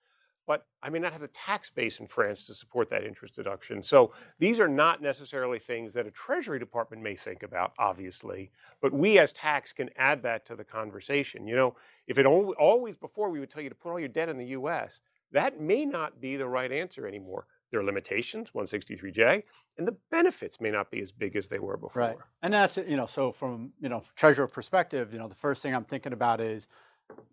but 0.48 0.66
I 0.82 0.90
may 0.90 1.00
not 1.00 1.12
have 1.12 1.22
the 1.22 1.28
tax 1.30 1.70
base 1.70 2.00
in 2.00 2.08
France 2.08 2.46
to 2.48 2.54
support 2.54 2.90
that 2.90 3.04
interest 3.04 3.36
deduction. 3.36 3.84
So 3.84 4.14
these 4.40 4.60
are 4.60 4.68
not 4.68 5.02
necessarily 5.02 5.60
things 5.60 5.94
that 5.94 6.08
a 6.08 6.12
Treasury 6.12 6.60
Department 6.60 7.04
may 7.04 7.16
think 7.16 7.44
about, 7.44 7.74
obviously, 7.78 8.52
but 8.82 8.94
we 8.94 9.20
as 9.20 9.34
tax 9.34 9.72
can 9.74 9.90
add 9.98 10.24
that 10.24 10.46
to 10.48 10.56
the 10.56 10.64
conversation. 10.64 11.48
You 11.48 11.56
know, 11.56 11.76
if 12.08 12.18
it 12.18 12.26
al- 12.26 12.56
always 12.60 12.96
before 12.96 13.30
we 13.30 13.40
would 13.40 13.50
tell 13.50 13.64
you 13.64 13.70
to 13.70 13.76
put 13.76 13.92
all 13.92 14.00
your 14.00 14.10
debt 14.10 14.30
in 14.30 14.38
the 14.38 14.48
US, 14.48 15.02
that 15.32 15.62
may 15.62 15.86
not 15.86 16.20
be 16.20 16.36
the 16.36 16.48
right 16.48 16.72
answer 16.72 17.08
anymore. 17.08 17.48
There 17.72 17.80
are 17.80 17.84
limitations, 17.84 18.52
163J, 18.52 19.44
and 19.78 19.88
the 19.88 19.96
benefits 20.10 20.60
may 20.60 20.72
not 20.72 20.92
be 20.92 21.00
as 21.00 21.14
big 21.14 21.38
as 21.38 21.48
they 21.48 21.60
were 21.60 21.78
before. 21.78 22.02
Right. 22.02 22.18
And 22.42 22.54
that's, 22.54 22.76
you 22.76 22.98
know, 22.98 23.06
so 23.06 23.32
from, 23.32 23.72
you 23.80 23.88
know, 23.88 24.04
treasurer 24.16 24.48
perspective, 24.48 25.14
you 25.14 25.20
know, 25.20 25.30
the 25.30 25.36
first 25.36 25.64
thing 25.64 25.74
I'm 25.74 25.86
thinking 25.86 26.12
about 26.12 26.42
is 26.42 26.68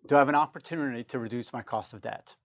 do 0.07 0.15
I 0.15 0.21
have 0.21 0.29
an 0.29 0.37
opportunity 0.37 1.03
to 1.05 1.19
reduce 1.19 1.53
my 1.53 1.63
cost 1.63 1.93
of 1.93 2.03
debt? 2.03 2.37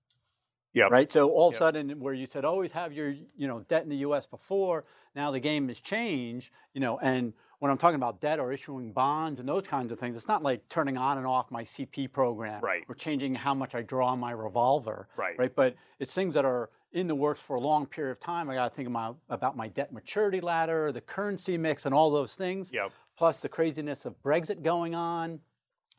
Yep. 0.74 0.92
Right. 0.92 1.12
So 1.12 1.30
all 1.30 1.50
of 1.50 1.54
a 1.54 1.56
Yep. 1.56 1.60
sudden, 1.60 2.00
where 2.00 2.14
you 2.14 2.26
said 2.26 2.46
always 2.46 2.72
have 2.72 2.92
your, 2.94 3.10
you 3.38 3.48
know, 3.48 3.60
debt 3.62 3.84
in 3.84 3.90
the 3.90 3.98
U.S. 3.98 4.26
before, 4.26 4.86
now 5.16 5.32
the 5.32 5.40
game 5.40 5.68
has 5.68 5.80
changed. 5.80 6.52
You 6.74 6.82
know, 6.82 6.98
and 7.00 7.34
when 7.60 7.72
I'm 7.72 7.78
talking 7.78 7.96
about 7.96 8.20
debt 8.20 8.40
or 8.40 8.52
issuing 8.52 8.92
bonds 8.92 9.40
and 9.40 9.48
those 9.48 9.66
kinds 9.68 9.92
of 9.92 10.00
things, 10.00 10.16
it's 10.16 10.28
not 10.28 10.44
like 10.44 10.68
turning 10.70 10.98
on 10.98 11.18
and 11.18 11.26
off 11.28 11.50
my 11.52 11.64
CP 11.64 12.12
program, 12.12 12.62
Right. 12.62 12.84
Or 12.90 12.96
changing 12.96 13.36
how 13.36 13.54
much 13.54 13.74
I 13.76 13.82
draw 13.84 14.08
on 14.10 14.20
my 14.20 14.32
revolver, 14.32 15.08
Right. 15.16 15.38
Right. 15.38 15.56
But 15.56 15.76
it's 16.00 16.14
things 16.14 16.34
that 16.34 16.44
are 16.46 16.70
in 16.92 17.08
the 17.08 17.16
works 17.16 17.40
for 17.40 17.56
a 17.56 17.60
long 17.62 17.86
period 17.86 18.12
of 18.12 18.20
time. 18.20 18.50
I 18.50 18.56
got 18.56 18.70
to 18.70 18.76
think 18.76 18.88
about 18.90 19.18
about 19.30 19.56
my 19.56 19.68
debt 19.68 19.92
maturity 19.94 20.42
ladder, 20.42 20.92
the 20.92 21.02
currency 21.02 21.58
mix, 21.58 21.86
and 21.86 21.94
all 21.96 22.12
those 22.12 22.36
things. 22.36 22.72
Yep. 22.74 22.92
Plus 23.16 23.42
the 23.42 23.50
craziness 23.50 24.06
of 24.06 24.22
Brexit 24.24 24.62
going 24.64 24.94
on 24.96 25.40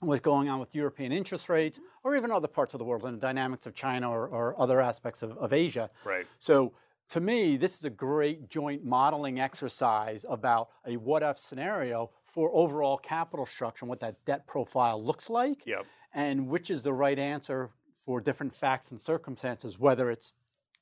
what's 0.07 0.21
going 0.21 0.49
on 0.49 0.61
with 0.61 0.75
European 0.75 1.13
interest 1.13 1.49
rates, 1.49 1.81
or 2.03 2.17
even 2.17 2.31
other 2.31 2.49
parts 2.49 2.75
of 2.75 2.79
the 2.79 2.85
world, 2.85 3.05
and 3.05 3.17
the 3.17 3.21
dynamics 3.21 3.67
of 3.67 3.75
China 3.75 4.11
or, 4.11 4.27
or 4.29 4.61
other 4.61 4.81
aspects 4.81 5.23
of, 5.23 5.37
of 5.39 5.53
Asia. 5.53 5.91
Right. 6.05 6.27
So, 6.39 6.73
to 7.11 7.21
me, 7.21 7.59
this 7.59 7.77
is 7.79 7.85
a 7.85 7.91
great 7.91 8.49
joint 8.49 8.83
modeling 8.85 9.39
exercise 9.39 10.25
about 10.29 10.71
a 10.87 10.97
what 10.97 11.23
if 11.23 11.39
scenario 11.39 12.11
for 12.33 12.51
overall 12.55 12.97
capital 12.97 13.45
structure 13.47 13.85
and 13.85 13.91
what 13.91 14.01
that 14.01 14.25
debt 14.25 14.47
profile 14.47 15.03
looks 15.03 15.29
like, 15.29 15.67
Yep. 15.67 15.85
and 16.15 16.49
which 16.49 16.71
is 16.71 16.83
the 16.83 16.93
right 16.93 17.19
answer 17.19 17.71
for 18.07 18.21
different 18.21 18.55
facts 18.55 18.91
and 18.91 19.01
circumstances, 19.01 19.79
whether 19.79 20.11
it's 20.11 20.33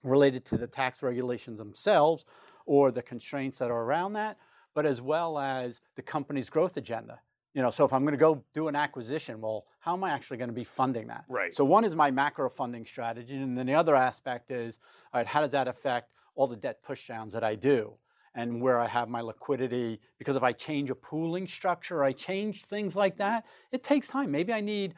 related 0.03 0.45
to 0.47 0.57
the 0.57 0.67
tax 0.67 1.03
regulations 1.03 1.59
themselves 1.59 2.25
or 2.67 2.91
the 2.91 3.03
constraints 3.03 3.59
that 3.59 3.71
are 3.71 3.83
around 3.83 4.13
that, 4.15 4.39
but 4.75 4.87
as 4.87 5.01
well 5.01 5.39
as 5.39 5.81
the 5.97 6.03
company's 6.03 6.49
growth 6.51 6.77
agenda. 6.77 7.21
You 7.55 7.61
know, 7.61 7.71
so 7.71 7.85
if 7.85 7.93
I'm 7.93 8.03
going 8.03 8.13
to 8.13 8.19
go 8.19 8.43
do 8.55 8.69
an 8.69 8.77
acquisition, 8.77 9.41
well, 9.41 9.67
how 9.79 9.93
am 9.95 10.05
I 10.05 10.11
actually 10.11 10.39
going 10.39 10.49
to 10.49 10.55
be 10.55 10.65
funding 10.65 11.09
that? 11.09 11.25
Right. 11.29 11.55
So 11.55 11.65
one 11.65 11.85
is 11.85 11.95
my 11.95 12.11
macro 12.11 12.49
funding 12.49 12.87
strategy, 12.87 13.37
and 13.37 13.57
then 13.59 13.67
the 13.67 13.75
other 13.75 13.95
aspect 13.95 14.51
is, 14.51 14.79
all 15.13 15.21
right, 15.21 15.27
how 15.27 15.43
does 15.43 15.53
that 15.53 15.69
affect 15.69 16.13
all 16.35 16.47
the 16.47 16.57
debt 16.57 16.83
pushdowns 16.83 17.33
that 17.33 17.45
I 17.45 17.55
do? 17.55 17.93
And 18.35 18.63
where 18.63 18.81
I 18.81 18.87
have 18.87 19.11
my 19.11 19.21
liquidity, 19.21 20.01
because 20.19 20.37
if 20.37 20.43
I 20.43 20.53
change 20.53 20.89
a 20.89 20.95
pooling 20.95 21.47
structure, 21.47 22.03
I 22.03 22.13
change 22.13 22.65
things 22.65 22.97
like 22.97 23.19
that, 23.19 23.45
it 23.71 23.83
takes 23.83 24.09
time. 24.09 24.31
Maybe 24.31 24.55
I 24.55 24.63
need, 24.63 24.95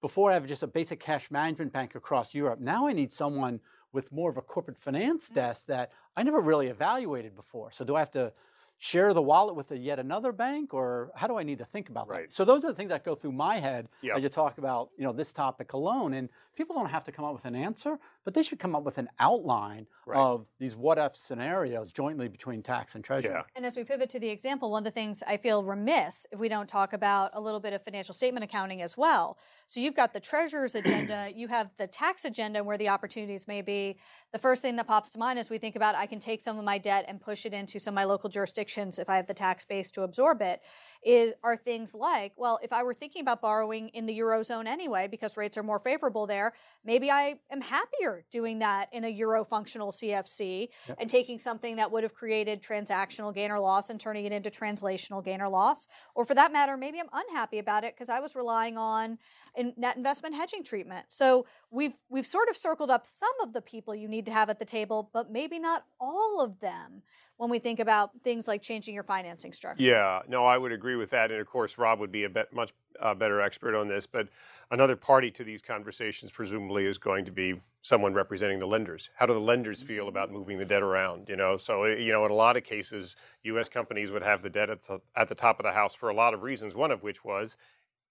before 0.00 0.30
I 0.30 0.34
have 0.34 0.46
just 0.46 0.62
a 0.62 0.66
basic 0.66 0.98
cash 0.98 1.30
management 1.30 1.74
bank 1.74 1.94
across 1.94 2.34
Europe, 2.34 2.60
now 2.60 2.88
I 2.88 2.94
need 2.94 3.12
someone 3.12 3.60
with 3.92 4.10
more 4.10 4.30
of 4.30 4.38
a 4.38 4.42
corporate 4.42 4.78
finance 4.78 5.28
mm. 5.28 5.34
desk 5.34 5.66
that 5.66 5.92
I 6.16 6.22
never 6.22 6.40
really 6.40 6.68
evaluated 6.68 7.36
before. 7.36 7.70
So 7.70 7.84
do 7.84 7.94
I 7.94 7.98
have 7.98 8.10
to 8.12 8.32
share 8.78 9.12
the 9.12 9.22
wallet 9.22 9.56
with 9.56 9.70
a 9.72 9.76
yet 9.76 9.98
another 9.98 10.30
bank, 10.32 10.72
or 10.72 11.10
how 11.16 11.26
do 11.26 11.36
I 11.36 11.42
need 11.42 11.58
to 11.58 11.64
think 11.64 11.88
about 11.88 12.08
Right. 12.08 12.28
that? 12.28 12.32
So 12.32 12.44
those 12.44 12.64
are 12.64 12.68
the 12.68 12.74
things 12.74 12.90
that 12.90 13.04
go 13.04 13.14
through 13.16 13.32
my 13.32 13.58
head 13.58 13.88
Yep. 14.02 14.16
as 14.18 14.22
you 14.22 14.28
talk 14.28 14.58
about 14.58 14.90
you 14.96 15.04
know 15.04 15.12
this 15.12 15.32
topic 15.32 15.72
alone. 15.72 16.14
And 16.14 16.28
people 16.54 16.74
don't 16.76 16.86
have 16.88 17.04
to 17.04 17.12
come 17.12 17.24
up 17.24 17.34
with 17.34 17.44
an 17.44 17.56
answer, 17.56 17.98
but 18.24 18.34
they 18.34 18.42
should 18.42 18.58
come 18.60 18.74
up 18.76 18.84
with 18.84 18.98
an 18.98 19.08
outline 19.18 19.86
Right. 20.06 20.16
of 20.18 20.46
these 20.58 20.76
what 20.76 20.98
if 20.98 21.16
scenarios 21.16 21.92
jointly 21.92 22.28
between 22.28 22.62
tax 22.62 22.94
and 22.94 23.04
treasury. 23.04 23.32
Yeah. 23.32 23.42
And 23.56 23.66
as 23.66 23.76
we 23.76 23.84
pivot 23.84 24.10
to 24.10 24.20
the 24.20 24.28
example, 24.28 24.70
one 24.70 24.80
of 24.80 24.84
the 24.84 24.90
things 24.90 25.22
I 25.26 25.36
feel 25.36 25.62
remiss 25.64 26.26
if 26.32 26.38
we 26.38 26.48
don't 26.48 26.68
talk 26.68 26.92
about 26.92 27.30
a 27.34 27.40
little 27.40 27.60
bit 27.60 27.72
of 27.72 27.82
financial 27.82 28.14
statement 28.14 28.44
accounting 28.44 28.80
as 28.80 28.96
well. 28.96 29.38
So 29.68 29.80
you've 29.80 29.94
got 29.94 30.14
the 30.14 30.20
treasurer's 30.20 30.74
agenda, 30.74 31.30
you 31.36 31.46
have 31.48 31.68
the 31.76 31.86
tax 31.86 32.24
agenda 32.24 32.64
where 32.64 32.78
the 32.78 32.88
opportunities 32.88 33.46
may 33.46 33.60
be. 33.60 33.98
The 34.32 34.38
first 34.38 34.62
thing 34.62 34.76
that 34.76 34.86
pops 34.86 35.10
to 35.10 35.18
mind 35.18 35.38
is 35.38 35.50
we 35.50 35.58
think 35.58 35.76
about 35.76 35.94
I 35.94 36.06
can 36.06 36.18
take 36.18 36.40
some 36.40 36.58
of 36.58 36.64
my 36.64 36.78
debt 36.78 37.04
and 37.06 37.20
push 37.20 37.44
it 37.44 37.52
into 37.52 37.78
some 37.78 37.92
of 37.92 37.96
my 37.96 38.04
local 38.04 38.30
jurisdictions 38.30 38.98
if 38.98 39.10
I 39.10 39.16
have 39.16 39.26
the 39.26 39.34
tax 39.34 39.66
base 39.66 39.90
to 39.90 40.04
absorb 40.04 40.40
it. 40.40 40.62
Is 41.02 41.32
are 41.42 41.56
things 41.56 41.94
like, 41.94 42.32
well, 42.36 42.58
if 42.62 42.72
I 42.72 42.82
were 42.82 42.94
thinking 42.94 43.22
about 43.22 43.40
borrowing 43.40 43.88
in 43.90 44.06
the 44.06 44.18
eurozone 44.18 44.66
anyway 44.66 45.06
because 45.08 45.36
rates 45.36 45.56
are 45.56 45.62
more 45.62 45.78
favorable 45.78 46.26
there, 46.26 46.52
maybe 46.84 47.10
I 47.10 47.38
am 47.50 47.60
happier 47.60 48.24
doing 48.30 48.58
that 48.58 48.88
in 48.92 49.04
a 49.04 49.08
euro 49.08 49.44
functional 49.44 49.92
CFC 49.92 50.68
and 50.98 51.08
taking 51.08 51.38
something 51.38 51.76
that 51.76 51.92
would 51.92 52.02
have 52.02 52.14
created 52.14 52.62
transactional 52.62 53.32
gain 53.34 53.50
or 53.50 53.60
loss 53.60 53.90
and 53.90 54.00
turning 54.00 54.24
it 54.24 54.32
into 54.32 54.50
translational 54.50 55.24
gain 55.24 55.40
or 55.40 55.48
loss. 55.48 55.86
Or 56.14 56.24
for 56.24 56.34
that 56.34 56.52
matter, 56.52 56.76
maybe 56.76 56.98
I'm 56.98 57.08
unhappy 57.12 57.58
about 57.58 57.84
it 57.84 57.94
because 57.94 58.10
I 58.10 58.20
was 58.20 58.34
relying 58.34 58.76
on 58.76 59.18
in 59.56 59.72
net 59.76 59.96
investment 59.96 60.34
hedging 60.34 60.64
treatment. 60.64 61.06
So 61.08 61.46
we've 61.70 61.94
we've 62.08 62.26
sort 62.26 62.48
of 62.48 62.56
circled 62.56 62.90
up 62.90 63.06
some 63.06 63.28
of 63.42 63.52
the 63.52 63.60
people 63.60 63.94
you 63.94 64.08
need 64.08 64.26
to 64.26 64.32
have 64.32 64.50
at 64.50 64.58
the 64.58 64.64
table, 64.64 65.10
but 65.12 65.30
maybe 65.30 65.58
not 65.58 65.84
all 66.00 66.40
of 66.40 66.60
them 66.60 67.02
when 67.38 67.50
we 67.50 67.60
think 67.60 67.78
about 67.78 68.10
things 68.22 68.46
like 68.46 68.60
changing 68.62 68.94
your 68.94 69.04
financing 69.04 69.52
structure. 69.52 69.82
Yeah, 69.82 70.20
no, 70.28 70.44
I 70.44 70.58
would 70.58 70.72
agree 70.72 70.96
with 70.96 71.10
that. 71.10 71.30
And 71.30 71.40
of 71.40 71.46
course, 71.46 71.78
Rob 71.78 72.00
would 72.00 72.12
be 72.12 72.24
a 72.24 72.28
bet, 72.28 72.52
much 72.52 72.72
uh, 73.00 73.14
better 73.14 73.40
expert 73.40 73.76
on 73.76 73.86
this. 73.86 74.06
But 74.06 74.28
another 74.72 74.96
party 74.96 75.30
to 75.30 75.44
these 75.44 75.62
conversations, 75.62 76.32
presumably, 76.32 76.84
is 76.84 76.98
going 76.98 77.24
to 77.26 77.30
be 77.30 77.54
someone 77.80 78.12
representing 78.12 78.58
the 78.58 78.66
lenders. 78.66 79.08
How 79.14 79.26
do 79.26 79.32
the 79.32 79.40
lenders 79.40 79.82
feel 79.82 80.08
about 80.08 80.32
moving 80.32 80.58
the 80.58 80.64
debt 80.64 80.82
around? 80.82 81.28
You 81.28 81.36
know, 81.36 81.56
so 81.56 81.84
uh, 81.84 81.86
you 81.86 82.12
know, 82.12 82.24
in 82.26 82.32
a 82.32 82.34
lot 82.34 82.56
of 82.56 82.64
cases, 82.64 83.14
U.S. 83.44 83.68
companies 83.68 84.10
would 84.10 84.22
have 84.22 84.42
the 84.42 84.50
debt 84.50 84.68
at 84.68 84.82
the, 84.82 85.00
at 85.14 85.28
the 85.28 85.36
top 85.36 85.60
of 85.60 85.64
the 85.64 85.72
house 85.72 85.94
for 85.94 86.08
a 86.08 86.14
lot 86.14 86.34
of 86.34 86.42
reasons. 86.42 86.74
One 86.74 86.90
of 86.90 87.04
which 87.04 87.24
was 87.24 87.56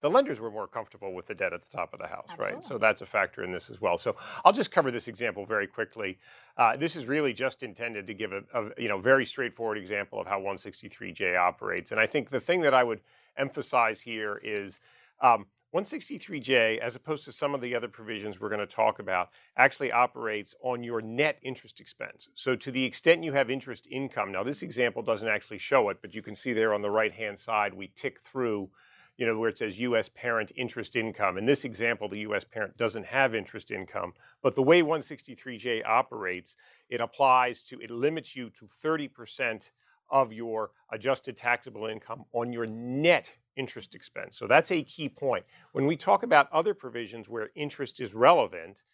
the 0.00 0.10
lenders 0.10 0.38
were 0.40 0.50
more 0.50 0.66
comfortable 0.66 1.12
with 1.12 1.26
the 1.26 1.34
debt 1.34 1.52
at 1.52 1.62
the 1.62 1.70
top 1.70 1.92
of 1.92 2.00
the 2.00 2.06
house, 2.06 2.28
right? 2.38 2.64
So 2.64 2.78
that's 2.78 3.00
a 3.00 3.06
factor 3.06 3.42
in 3.42 3.52
this 3.52 3.68
as 3.68 3.80
well. 3.80 3.98
So 3.98 4.16
I'll 4.44 4.52
just 4.52 4.70
cover 4.70 4.90
this 4.90 5.08
example 5.08 5.44
very 5.44 5.66
quickly. 5.66 6.18
Uh, 6.56 6.76
this 6.76 6.96
is 6.96 7.06
really 7.06 7.32
just 7.32 7.62
intended 7.62 8.06
to 8.06 8.14
give 8.14 8.32
a, 8.32 8.42
a 8.54 8.70
you 8.80 8.88
know 8.88 8.98
very 8.98 9.26
straightforward 9.26 9.78
example 9.78 10.20
of 10.20 10.26
how 10.26 10.40
163J 10.40 11.38
operates, 11.38 11.90
and 11.90 12.00
I 12.00 12.06
think 12.06 12.30
the 12.30 12.40
thing 12.40 12.62
that 12.62 12.74
I 12.74 12.84
would 12.84 13.00
emphasize 13.36 14.00
here 14.00 14.40
is. 14.42 14.78
Um, 15.20 15.46
163J, 15.74 16.78
as 16.78 16.96
opposed 16.96 17.26
to 17.26 17.32
some 17.32 17.54
of 17.54 17.60
the 17.60 17.74
other 17.74 17.88
provisions 17.88 18.40
we're 18.40 18.48
going 18.48 18.58
to 18.58 18.66
talk 18.66 19.00
about, 19.00 19.28
actually 19.58 19.92
operates 19.92 20.54
on 20.62 20.82
your 20.82 21.02
net 21.02 21.38
interest 21.42 21.78
expense. 21.78 22.30
So, 22.34 22.56
to 22.56 22.70
the 22.70 22.82
extent 22.84 23.22
you 23.22 23.34
have 23.34 23.50
interest 23.50 23.86
income, 23.90 24.32
now 24.32 24.42
this 24.42 24.62
example 24.62 25.02
doesn't 25.02 25.28
actually 25.28 25.58
show 25.58 25.90
it, 25.90 25.98
but 26.00 26.14
you 26.14 26.22
can 26.22 26.34
see 26.34 26.54
there 26.54 26.72
on 26.72 26.80
the 26.80 26.90
right 26.90 27.12
hand 27.12 27.38
side, 27.38 27.74
we 27.74 27.92
tick 27.94 28.20
through 28.22 28.70
you 29.18 29.26
know, 29.26 29.36
where 29.36 29.48
it 29.48 29.58
says 29.58 29.78
U.S. 29.80 30.08
parent 30.08 30.52
interest 30.56 30.94
income. 30.94 31.36
In 31.36 31.44
this 31.44 31.64
example, 31.64 32.08
the 32.08 32.20
U.S. 32.20 32.44
parent 32.44 32.76
doesn't 32.76 33.04
have 33.04 33.34
interest 33.34 33.72
income, 33.72 34.14
but 34.42 34.54
the 34.54 34.62
way 34.62 34.80
163J 34.80 35.84
operates, 35.84 36.56
it 36.88 37.00
applies 37.00 37.62
to, 37.64 37.80
it 37.80 37.90
limits 37.90 38.36
you 38.36 38.48
to 38.50 38.68
30% 38.82 39.70
of 40.10 40.32
your 40.32 40.70
adjusted 40.92 41.36
taxable 41.36 41.86
income 41.86 42.24
on 42.32 42.52
your 42.52 42.64
net 42.64 43.28
interest 43.56 43.96
expense. 43.96 44.38
So 44.38 44.46
that's 44.46 44.70
a 44.70 44.82
key 44.84 45.08
point. 45.08 45.44
When 45.72 45.86
we 45.86 45.96
talk 45.96 46.22
about 46.22 46.50
other 46.52 46.72
provisions 46.72 47.28
where 47.28 47.50
interest 47.56 48.00
is 48.00 48.14
relevant, 48.14 48.84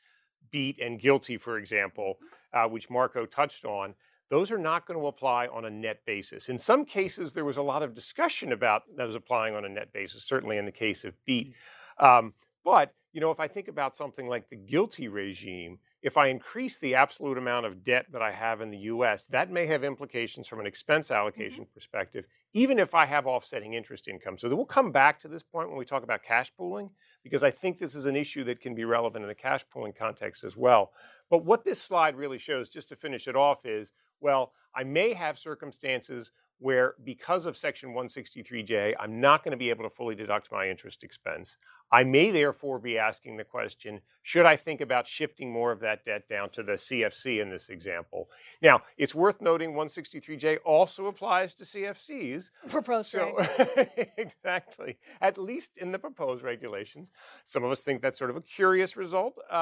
BEAT 0.50 0.78
and 0.78 0.98
GILTI, 0.98 1.38
for 1.38 1.58
example, 1.58 2.18
uh, 2.52 2.64
which 2.64 2.88
Marco 2.88 3.26
touched 3.26 3.66
on, 3.66 3.94
those 4.34 4.50
are 4.50 4.58
not 4.58 4.84
going 4.84 4.98
to 4.98 5.06
apply 5.06 5.46
on 5.46 5.64
a 5.64 5.70
net 5.70 6.00
basis. 6.04 6.48
In 6.48 6.58
some 6.58 6.84
cases, 6.84 7.32
there 7.32 7.44
was 7.44 7.56
a 7.56 7.62
lot 7.62 7.84
of 7.84 7.94
discussion 7.94 8.52
about 8.52 8.82
those 8.96 9.14
applying 9.14 9.54
on 9.54 9.64
a 9.64 9.68
net 9.68 9.92
basis, 9.92 10.24
certainly 10.24 10.58
in 10.58 10.64
the 10.64 10.72
case 10.72 11.04
of 11.04 11.14
BEAT. 11.24 11.54
Um, 12.00 12.34
but, 12.64 12.92
you 13.12 13.20
know, 13.20 13.30
if 13.30 13.38
I 13.38 13.46
think 13.46 13.68
about 13.68 13.94
something 13.94 14.26
like 14.26 14.50
the 14.50 14.56
GILTI 14.56 15.06
regime, 15.06 15.78
if 16.02 16.16
I 16.16 16.26
increase 16.26 16.78
the 16.78 16.96
absolute 16.96 17.38
amount 17.38 17.64
of 17.64 17.84
debt 17.84 18.06
that 18.10 18.22
I 18.22 18.32
have 18.32 18.60
in 18.60 18.70
the 18.70 18.78
US, 18.78 19.24
that 19.26 19.52
may 19.52 19.66
have 19.66 19.84
implications 19.84 20.48
from 20.48 20.58
an 20.58 20.66
expense 20.66 21.12
allocation 21.12 21.64
perspective, 21.72 22.26
even 22.52 22.80
if 22.80 22.92
I 22.92 23.06
have 23.06 23.26
offsetting 23.26 23.74
interest 23.74 24.08
income. 24.08 24.36
So 24.36 24.54
we'll 24.54 24.66
come 24.66 24.90
back 24.90 25.20
to 25.20 25.28
this 25.28 25.44
point 25.44 25.68
when 25.68 25.78
we 25.78 25.84
talk 25.84 26.02
about 26.02 26.24
cash 26.24 26.52
pooling, 26.58 26.90
because 27.22 27.44
I 27.44 27.52
think 27.52 27.78
this 27.78 27.94
is 27.94 28.04
an 28.04 28.16
issue 28.16 28.42
that 28.44 28.60
can 28.60 28.74
be 28.74 28.84
relevant 28.84 29.22
in 29.22 29.28
the 29.28 29.34
cash 29.34 29.64
pooling 29.72 29.92
context 29.92 30.42
as 30.42 30.56
well. 30.56 30.90
But 31.30 31.44
what 31.44 31.64
this 31.64 31.80
slide 31.80 32.16
really 32.16 32.38
shows, 32.38 32.68
just 32.68 32.88
to 32.90 32.96
finish 32.96 33.28
it 33.28 33.36
off, 33.36 33.64
is 33.64 33.92
well, 34.20 34.52
I 34.74 34.84
may 34.84 35.12
have 35.12 35.38
circumstances 35.38 36.30
where, 36.58 36.94
because 37.04 37.46
of 37.46 37.56
Section 37.56 37.90
163J, 37.94 38.94
I'm 38.98 39.20
not 39.20 39.44
going 39.44 39.52
to 39.52 39.56
be 39.56 39.70
able 39.70 39.84
to 39.84 39.90
fully 39.90 40.14
deduct 40.14 40.50
my 40.52 40.68
interest 40.68 41.02
expense. 41.02 41.56
I 41.92 42.02
may 42.04 42.30
therefore 42.30 42.78
be 42.78 42.98
asking 42.98 43.36
the 43.36 43.44
question 43.44 44.00
should 44.22 44.46
I 44.46 44.56
think 44.56 44.80
about 44.80 45.06
shifting 45.06 45.52
more 45.52 45.70
of 45.70 45.80
that 45.80 46.04
debt 46.04 46.26
down 46.28 46.48
to 46.50 46.62
the 46.62 46.72
CFC 46.72 47.42
in 47.42 47.50
this 47.50 47.68
example? 47.68 48.30
Now, 48.62 48.80
it's 48.96 49.14
worth 49.14 49.42
noting 49.42 49.74
163J 49.74 50.58
also 50.64 51.06
applies 51.06 51.54
to 51.56 51.64
CFCs. 51.64 52.50
Proposed 52.68 53.12
So, 53.12 53.34
exactly, 54.16 54.96
at 55.20 55.36
least 55.36 55.76
in 55.76 55.92
the 55.92 55.98
proposed 55.98 56.42
regulations. 56.42 57.10
Some 57.44 57.64
of 57.64 57.70
us 57.70 57.82
think 57.82 58.00
that's 58.00 58.18
sort 58.18 58.30
of 58.30 58.36
a 58.36 58.40
curious 58.42 58.96
result 58.96 59.38
uh, 59.52 59.54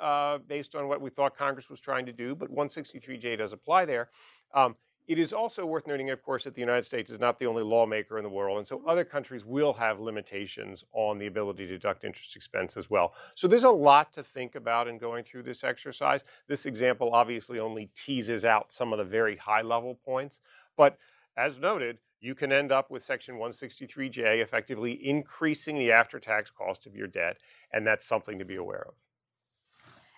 uh, 0.00 0.38
based 0.46 0.74
on 0.74 0.88
what 0.88 1.00
we 1.00 1.08
thought 1.08 1.34
Congress 1.36 1.70
was 1.70 1.80
trying 1.80 2.04
to 2.06 2.12
do, 2.12 2.34
but 2.34 2.54
163J 2.54 3.38
does 3.38 3.52
apply 3.52 3.86
there. 3.86 4.10
Um, 4.54 4.76
it 5.06 5.18
is 5.18 5.32
also 5.32 5.66
worth 5.66 5.86
noting, 5.86 6.10
of 6.10 6.22
course, 6.22 6.44
that 6.44 6.54
the 6.54 6.60
United 6.60 6.84
States 6.84 7.10
is 7.10 7.20
not 7.20 7.38
the 7.38 7.46
only 7.46 7.62
lawmaker 7.62 8.16
in 8.16 8.24
the 8.24 8.30
world, 8.30 8.58
and 8.58 8.66
so 8.66 8.78
mm-hmm. 8.78 8.88
other 8.88 9.04
countries 9.04 9.44
will 9.44 9.74
have 9.74 10.00
limitations 10.00 10.84
on 10.92 11.18
the 11.18 11.26
ability 11.26 11.66
to 11.66 11.72
deduct 11.72 12.04
interest 12.04 12.34
expense 12.36 12.76
as 12.76 12.88
well. 12.88 13.14
So 13.34 13.46
there's 13.46 13.64
a 13.64 13.70
lot 13.70 14.12
to 14.14 14.22
think 14.22 14.54
about 14.54 14.88
in 14.88 14.96
going 14.98 15.24
through 15.24 15.42
this 15.42 15.62
exercise. 15.62 16.22
This 16.48 16.64
example 16.64 17.10
obviously 17.12 17.58
only 17.58 17.90
teases 17.94 18.44
out 18.44 18.72
some 18.72 18.92
of 18.92 18.98
the 18.98 19.04
very 19.04 19.36
high 19.36 19.62
level 19.62 19.94
points, 19.94 20.40
but 20.76 20.96
as 21.36 21.58
noted, 21.58 21.98
you 22.20 22.34
can 22.34 22.52
end 22.52 22.72
up 22.72 22.90
with 22.90 23.02
Section 23.02 23.34
163J 23.34 24.40
effectively 24.40 25.06
increasing 25.06 25.78
the 25.78 25.92
after 25.92 26.18
tax 26.18 26.50
cost 26.50 26.86
of 26.86 26.96
your 26.96 27.06
debt, 27.06 27.38
and 27.72 27.86
that's 27.86 28.06
something 28.06 28.38
to 28.38 28.44
be 28.46 28.56
aware 28.56 28.86
of. 28.88 28.94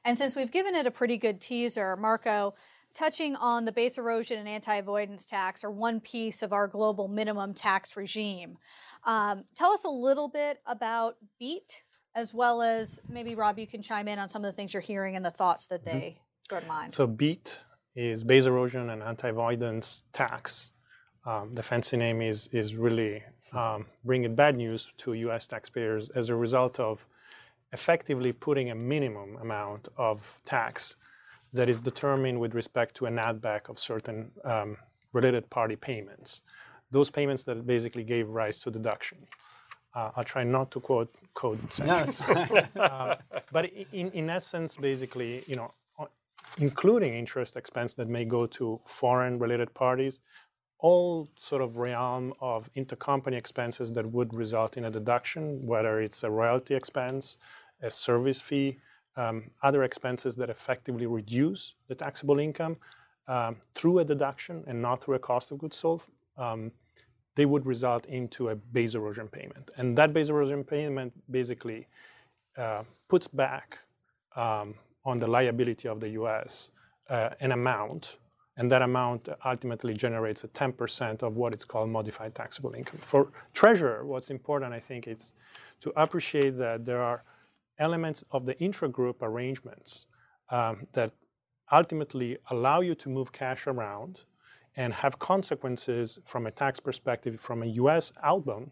And 0.05 0.17
since 0.17 0.37
we've 0.37 0.53
given 0.53 0.77
it 0.77 0.87
a 0.87 0.93
pretty 0.93 1.17
good 1.17 1.41
teaser, 1.41 1.97
Marco, 1.97 2.55
touching 2.97 3.37
on 3.37 3.67
the 3.67 3.73
base 3.73 3.99
erosion 3.99 4.39
and 4.39 4.49
anti 4.49 4.75
avoidance 4.75 5.25
tax 5.25 5.63
or 5.63 5.71
one 5.71 6.01
piece 6.01 6.43
of 6.43 6.53
our 6.53 6.67
global 6.67 7.07
minimum 7.07 7.55
tax 7.55 7.97
regime. 7.97 8.59
Um, 9.05 9.45
tell 9.55 9.71
us 9.71 9.85
a 9.85 9.91
little 9.91 10.29
bit 10.29 10.61
about 10.67 11.17
BEAT, 11.39 11.85
as 12.15 12.33
well 12.35 12.63
as 12.63 13.01
maybe, 13.09 13.35
Rob, 13.35 13.59
you 13.59 13.67
can 13.67 13.83
chime 13.83 14.09
in 14.09 14.19
on 14.19 14.29
some 14.29 14.45
of 14.45 14.51
the 14.51 14.57
things 14.57 14.73
you're 14.73 14.81
hearing 14.81 15.15
and 15.15 15.25
the 15.25 15.31
thoughts 15.31 15.67
that 15.69 15.85
they 15.85 16.19
throw 16.49 16.61
to 16.61 16.67
mind. 16.67 16.93
So 16.93 17.07
BEAT 17.07 17.61
is 17.95 18.25
base 18.25 18.47
erosion 18.47 18.91
and 18.91 19.03
anti-avoidance 19.03 20.05
tax. 20.13 20.73
Um, 21.25 21.55
the 21.55 21.63
fancy 21.63 21.97
name 21.97 22.23
is 22.23 22.49
is 22.49 22.77
really 22.77 23.23
um, 23.53 23.87
bringing 24.05 24.35
bad 24.35 24.57
news 24.57 24.93
to 24.99 25.13
U.S. 25.13 25.47
taxpayers 25.47 26.09
as 26.11 26.29
a 26.29 26.37
result 26.37 26.81
of 26.81 27.07
effectively 27.73 28.33
putting 28.33 28.71
a 28.71 28.75
minimum 28.75 29.37
amount 29.37 29.89
of 29.97 30.41
tax 30.45 30.97
that 31.57 31.69
is 31.69 31.81
determined 31.81 32.39
with 32.41 32.55
respect 32.55 32.95
to 32.97 33.07
an 33.07 33.19
add 33.19 33.41
back 33.41 33.69
of 33.69 33.79
certain 33.79 34.31
um, 34.45 34.77
related 35.13 35.49
party 35.51 35.77
payments. 35.77 36.43
Those 36.91 37.11
payments 37.11 37.45
that 37.45 37.67
basically 37.67 38.05
gave 38.05 38.29
rise 38.29 38.59
to 38.61 38.71
deduction. 38.71 39.19
Uh, 39.95 40.11
I'll 40.15 40.25
try 40.25 40.45
not 40.45 40.71
to 40.73 40.81
quote 40.81 41.13
code 41.35 41.61
sections. 41.73 42.21
Um, 42.77 43.15
but 43.53 43.65
in, 43.93 44.11
in 44.11 44.31
essence, 44.31 44.77
basically, 44.77 45.43
you 45.47 45.57
know, 45.57 45.73
including 46.59 47.15
interest 47.15 47.57
expense 47.57 47.95
that 47.95 48.09
may 48.09 48.25
go 48.25 48.47
to 48.47 48.81
foreign 48.85 49.39
related 49.39 49.73
parties, 49.75 50.21
all 50.79 51.29
sort 51.37 51.63
of 51.63 51.79
realm 51.79 52.35
of 52.41 52.71
intercompany 52.75 53.37
expenses 53.37 53.93
that 53.93 54.07
would 54.07 54.35
result 54.35 54.77
in 54.77 54.85
a 54.85 54.91
deduction, 54.91 55.65
whether 55.67 56.01
it's 56.01 56.23
a 56.23 56.31
royalty 56.31 56.75
expense, 56.75 57.39
a 57.83 57.91
service 57.91 58.41
fee, 58.41 58.79
um, 59.17 59.51
other 59.63 59.83
expenses 59.83 60.37
that 60.37 60.51
effectively 60.51 61.07
reduce 61.07 61.75
the 61.89 61.95
taxable 61.95 62.39
income 62.39 62.77
um, 63.29 63.57
through 63.75 63.99
a 63.99 64.05
deduction 64.05 64.65
and 64.67 64.81
not 64.81 65.03
through 65.03 65.15
a 65.15 65.19
cost 65.19 65.51
of 65.51 65.59
goods 65.59 65.77
sold. 65.77 66.05
Um, 66.37 66.73
they 67.35 67.47
would 67.47 67.67
result 67.67 68.07
into 68.07 68.49
a 68.49 68.57
base 68.57 68.95
erosion 68.95 69.29
payment. 69.29 69.71
And 69.77 69.97
that 69.99 70.13
base 70.13 70.29
erosion 70.29 70.65
payment 70.65 71.13
basically 71.31 71.87
uh, 72.57 72.85
puts 73.09 73.29
back 73.29 73.79
um, 74.35 74.75
on 75.05 75.19
the 75.19 75.27
liability 75.27 75.89
of 75.89 76.01
the 76.01 76.11
US 76.11 76.71
uh, 77.09 77.31
an 77.41 77.53
amount 77.53 78.19
and 78.57 78.73
that 78.73 78.83
amount 78.83 79.29
ultimately 79.45 79.95
generates 79.95 80.43
a 80.45 80.49
10% 80.49 81.23
of 81.23 81.37
what 81.37 81.55
is 81.55 81.65
called 81.65 81.91
modified 81.91 82.35
taxable 82.35 82.75
income. 82.75 82.99
For 83.01 83.29
treasurer, 83.53 84.05
what's 84.05 84.31
important, 84.31 84.73
I 84.73 84.81
think, 84.81 85.07
is 85.07 85.35
to 85.81 85.93
appreciate 85.95 86.57
that 86.59 86.87
there 86.87 87.03
are 87.03 87.23
elements 87.79 88.25
of 88.31 88.47
the 88.47 88.55
intragroup 88.57 89.17
arrangements 89.23 90.07
um, 90.51 90.87
that 90.93 91.13
ultimately 91.73 92.39
allow 92.51 92.81
you 92.81 92.95
to 92.95 93.09
move 93.09 93.33
cash 93.33 93.67
around 93.67 94.25
and 94.77 94.93
have 94.93 95.19
consequences 95.19 96.19
from 96.25 96.47
a 96.47 96.51
tax 96.51 96.81
perspective 96.81 97.41
from 97.41 97.63
a 97.63 97.67
U.S. 97.67 98.13
outbound 98.23 98.71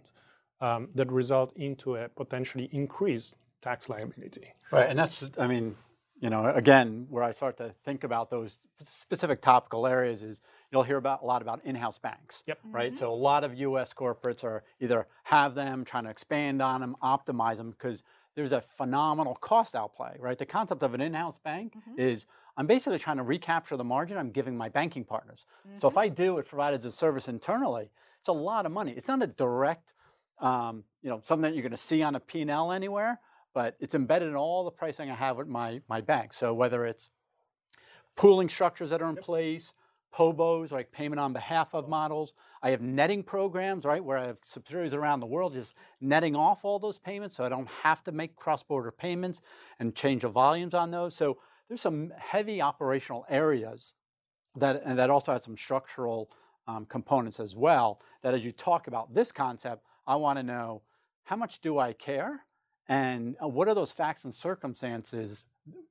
um, 0.61 0.88
that 0.94 1.11
result 1.11 1.52
into 1.56 1.96
a 1.96 2.08
potentially 2.08 2.68
increased 2.73 3.37
tax 3.62 3.88
liability. 3.88 4.52
Right, 4.70 4.88
and 4.88 4.99
that's, 4.99 5.28
I 5.38 5.46
mean, 5.46 5.76
you 6.20 6.30
know, 6.30 6.46
again, 6.46 7.06
where 7.11 7.25
I 7.25 7.32
start 7.32 7.56
to 7.58 7.75
think 7.84 8.04
about 8.04 8.30
those 8.30 8.58
specific 8.84 9.40
topical 9.40 9.87
areas 9.87 10.23
is 10.23 10.40
you'll 10.70 10.82
hear 10.82 10.96
about 10.96 11.23
a 11.23 11.26
lot 11.26 11.42
about 11.42 11.61
in-house 11.64 11.99
banks. 11.99 12.44
Yep. 12.46 12.58
Right. 12.70 12.90
Mm-hmm. 12.90 12.99
So 12.99 13.12
a 13.12 13.14
lot 13.14 13.44
of 13.44 13.54
U.S. 13.58 13.92
corporates 13.92 14.44
are 14.44 14.62
either 14.80 15.06
have 15.25 15.54
them, 15.54 15.84
trying 15.84 16.04
to 16.04 16.11
expand 16.11 16.62
on 16.62 16.80
them, 16.80 16.96
optimize 17.02 17.56
them, 17.56 17.70
because 17.70 18.02
there's 18.35 18.53
a 18.53 18.61
phenomenal 18.61 19.35
cost 19.37 19.75
outplay. 19.76 20.17
Right. 20.19 20.37
The 20.38 20.47
concept 20.47 20.83
of 20.83 20.95
an 20.95 21.00
in-house 21.00 21.38
bank 21.38 21.75
Mhm. 21.76 21.99
is 21.99 22.26
I'm 22.57 22.67
basically 22.67 22.99
trying 22.99 23.17
to 23.17 23.23
recapture 23.23 23.76
the 23.76 23.85
margin 23.85 24.17
I'm 24.17 24.31
giving 24.31 24.57
my 24.57 24.69
banking 24.69 25.05
partners. 25.05 25.45
So 25.76 25.88
if 25.88 25.97
I 25.97 26.09
do 26.09 26.38
it 26.38 26.47
provided 26.47 26.81
as 26.81 26.87
a 26.87 26.93
service 26.93 27.29
internally, 27.29 27.91
it's 28.19 28.29
a 28.29 28.33
lot 28.33 28.67
of 28.67 28.73
money. 28.73 28.93
It's 28.93 29.09
not 29.09 29.23
a 29.23 29.26
direct, 29.26 29.93
um, 30.38 30.85
you 31.03 31.11
know, 31.11 31.21
something 31.25 31.43
that 31.43 31.55
you're 31.55 31.62
going 31.62 31.73
to 31.73 31.76
see 31.76 32.03
on 32.03 32.14
a 32.14 32.21
P&L 32.21 32.71
anywhere, 32.73 33.21
but 33.53 33.76
it's 33.81 33.95
embedded 33.95 34.29
in 34.29 34.37
all 34.37 34.64
the 34.64 34.71
pricing 34.71 35.11
I 35.11 35.14
have 35.14 35.37
with 35.37 35.49
my 35.49 35.83
my 35.88 36.00
bank. 36.00 36.33
So 36.33 36.55
whether 36.55 36.85
it's 36.85 37.11
pooling 38.17 38.49
structures 38.49 38.91
that 38.91 39.03
are 39.03 39.11
in 39.11 39.17
place, 39.17 39.73
POBOs, 40.14 40.71
like 40.71 40.92
payment 40.92 41.18
on 41.18 41.33
behalf 41.33 41.75
of 41.75 41.88
models. 41.88 42.35
I 42.62 42.71
have 42.71 42.80
netting 42.80 43.23
programs, 43.23 43.85
right, 43.85 44.02
where 44.02 44.16
I 44.16 44.26
have 44.26 44.38
subsidiaries 44.44 44.94
around 44.94 45.21
the 45.21 45.26
world 45.26 45.54
just 45.54 45.76
netting 46.00 46.37
off 46.37 46.64
all 46.64 46.78
those 46.78 46.99
payments 46.99 47.37
so 47.37 47.44
I 47.44 47.49
don't 47.49 47.68
have 47.68 48.04
to 48.04 48.12
make 48.12 48.37
cross 48.37 48.62
border 48.62 48.92
payments 48.92 49.42
and 49.78 49.94
change 49.94 50.23
the 50.23 50.28
volumes 50.28 50.75
on 50.75 50.90
those. 50.90 51.16
So 51.16 51.38
there's 51.68 51.80
some 51.80 52.12
heavy 52.16 52.62
operational 52.62 53.26
areas 53.28 53.94
that, 54.56 54.83
and 54.85 54.99
that 54.99 55.11
also 55.11 55.33
has 55.33 55.42
some 55.42 55.56
structural 55.56 56.30
um, 56.68 56.87
components 56.87 57.40
as 57.40 57.56
well. 57.56 58.00
That 58.23 58.35
as 58.35 58.44
you 58.44 58.52
talk 58.52 58.87
about 58.87 59.14
this 59.14 59.33
concept, 59.33 59.85
I 60.06 60.16
want 60.16 60.38
to 60.38 60.42
know 60.42 60.83
how 61.25 61.37
much 61.37 61.61
do 61.61 61.78
I 61.78 61.92
care, 61.92 62.44
and 62.88 63.37
uh, 63.42 63.49
what 63.49 63.66
are 63.66 63.75
those 63.75 63.92
facts 63.92 64.25
and 64.25 64.35
circumstances, 64.35 65.44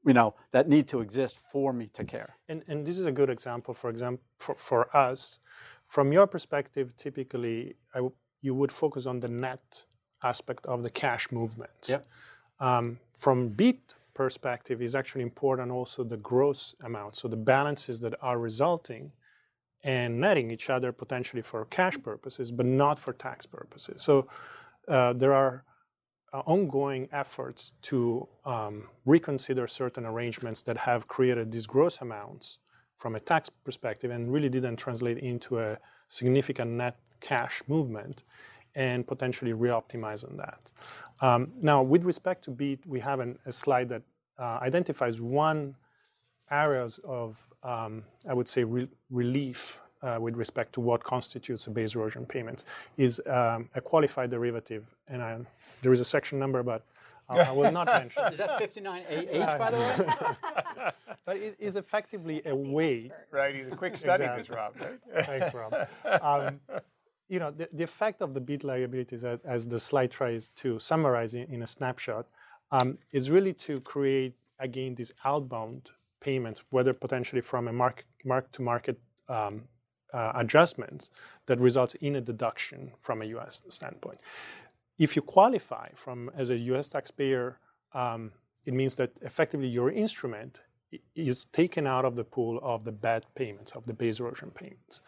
you 0.05 0.13
know, 0.13 0.35
that 0.51 0.67
need 0.67 0.87
to 0.89 0.99
exist 1.01 1.39
for 1.51 1.73
me 1.73 1.87
to 1.93 2.03
care. 2.03 2.35
And, 2.49 2.63
and 2.67 2.85
this 2.85 2.99
is 2.99 3.05
a 3.05 3.11
good 3.11 3.29
example, 3.29 3.73
for 3.73 3.89
example, 3.89 4.23
for, 4.39 4.55
for 4.55 4.95
us. 4.95 5.39
From 5.87 6.11
your 6.11 6.27
perspective, 6.27 6.95
typically, 6.97 7.75
I 7.93 7.97
w- 7.97 8.15
you 8.41 8.53
would 8.53 8.71
focus 8.71 9.05
on 9.05 9.19
the 9.19 9.29
net 9.29 9.85
aspect 10.21 10.65
of 10.65 10.83
the 10.83 10.89
cash 10.89 11.31
movements. 11.31 11.89
Yep. 11.89 12.05
Um, 12.59 12.99
from 13.17 13.49
BEAT 13.49 13.95
perspective, 14.13 14.81
is 14.81 14.95
actually 14.95 15.23
important 15.23 15.71
also 15.71 16.03
the 16.03 16.17
gross 16.17 16.75
amount, 16.83 17.15
so 17.15 17.27
the 17.27 17.37
balances 17.37 17.99
that 18.01 18.13
are 18.21 18.37
resulting 18.37 19.11
and 19.83 20.19
netting 20.19 20.51
each 20.51 20.69
other 20.69 20.91
potentially 20.91 21.41
for 21.41 21.65
cash 21.65 21.97
purposes, 22.01 22.51
but 22.51 22.65
not 22.65 22.97
for 22.99 23.13
tax 23.13 23.45
purposes. 23.45 24.01
So 24.01 24.27
uh, 24.87 25.13
there 25.13 25.33
are 25.33 25.63
ongoing 26.41 27.07
efforts 27.11 27.73
to 27.83 28.27
um, 28.45 28.89
reconsider 29.05 29.67
certain 29.67 30.05
arrangements 30.05 30.61
that 30.63 30.77
have 30.77 31.07
created 31.07 31.51
these 31.51 31.67
gross 31.67 32.01
amounts 32.01 32.59
from 32.97 33.15
a 33.15 33.19
tax 33.19 33.49
perspective 33.49 34.11
and 34.11 34.31
really 34.31 34.49
didn't 34.49 34.77
translate 34.77 35.17
into 35.19 35.59
a 35.59 35.77
significant 36.07 36.71
net 36.71 36.97
cash 37.19 37.61
movement 37.67 38.23
and 38.75 39.05
potentially 39.05 39.53
re-optimize 39.53 40.27
on 40.27 40.37
that. 40.37 40.71
Um, 41.21 41.51
now, 41.61 41.83
with 41.83 42.03
respect 42.05 42.43
to 42.45 42.51
BEAT, 42.51 42.85
we 42.85 42.99
have 42.99 43.19
an, 43.19 43.37
a 43.45 43.51
slide 43.51 43.89
that 43.89 44.01
uh, 44.39 44.59
identifies 44.61 45.21
one 45.21 45.75
areas 46.49 46.99
of, 47.05 47.47
um, 47.63 48.03
I 48.27 48.33
would 48.33 48.47
say, 48.47 48.63
re- 48.63 48.89
relief 49.09 49.81
uh, 50.03 50.17
with 50.19 50.35
respect 50.37 50.73
to 50.73 50.81
what 50.81 51.03
constitutes 51.03 51.67
a 51.67 51.71
base 51.71 51.95
erosion 51.95 52.25
payment 52.25 52.65
is 52.97 53.21
um, 53.27 53.69
a 53.75 53.81
qualified 53.81 54.29
derivative. 54.29 54.85
And 55.07 55.21
I, 55.21 55.39
there 55.81 55.93
is 55.93 55.99
a 55.99 56.05
section 56.05 56.37
number, 56.37 56.61
but 56.61 56.83
I, 57.29 57.39
I 57.39 57.51
will 57.51 57.71
not 57.71 57.87
mention. 57.87 58.23
Is 58.33 58.37
that 58.37 58.59
59AH, 58.59 59.57
by 59.57 59.71
the 59.71 59.77
way? 59.77 60.91
But 61.25 61.37
it 61.37 61.55
is 61.57 61.77
effectively 61.77 62.41
a 62.45 62.53
way. 62.53 63.09
Right, 63.31 63.55
he's 63.55 63.69
a 63.69 63.77
quick 63.77 63.95
study, 63.95 64.25
Exactly. 64.25 64.57
Rob. 64.57 64.73
Right? 64.77 65.25
Thanks, 65.25 65.53
Rob. 65.53 65.73
Um, 66.21 66.59
you 67.29 67.39
know, 67.39 67.49
the, 67.49 67.69
the 67.71 67.83
effect 67.83 68.21
of 68.21 68.33
the 68.33 68.41
BEAT 68.41 68.65
liabilities, 68.65 69.23
as, 69.23 69.39
as 69.45 69.65
the 69.69 69.79
slide 69.79 70.11
tries 70.11 70.49
to 70.57 70.77
summarize 70.79 71.33
in, 71.33 71.43
in 71.43 71.61
a 71.63 71.67
snapshot, 71.67 72.27
um, 72.71 72.97
is 73.13 73.31
really 73.31 73.53
to 73.53 73.79
create, 73.79 74.35
again, 74.59 74.95
these 74.95 75.13
outbound 75.23 75.91
payments, 76.19 76.65
whether 76.71 76.93
potentially 76.93 77.41
from 77.41 77.69
a 77.69 77.73
mark, 77.73 78.05
mark-to-market 78.25 78.99
um, 79.29 79.63
uh, 80.13 80.31
adjustments 80.35 81.09
that 81.47 81.59
results 81.59 81.95
in 81.95 82.15
a 82.15 82.21
deduction 82.21 82.91
from 82.99 83.21
a 83.21 83.25
U.S. 83.25 83.61
standpoint. 83.69 84.19
If 84.97 85.15
you 85.15 85.21
qualify 85.21 85.89
from 85.95 86.29
as 86.35 86.49
a 86.49 86.57
U.S. 86.57 86.89
taxpayer, 86.89 87.59
um, 87.93 88.31
it 88.65 88.73
means 88.73 88.95
that 88.95 89.11
effectively 89.21 89.67
your 89.67 89.91
instrument 89.91 90.61
is 91.15 91.45
taken 91.45 91.87
out 91.87 92.05
of 92.05 92.15
the 92.15 92.23
pool 92.23 92.59
of 92.61 92.83
the 92.83 92.91
bad 92.91 93.25
payments, 93.35 93.71
of 93.71 93.87
the 93.87 93.93
base 93.93 94.19
erosion 94.19 94.51
payments. 94.51 95.01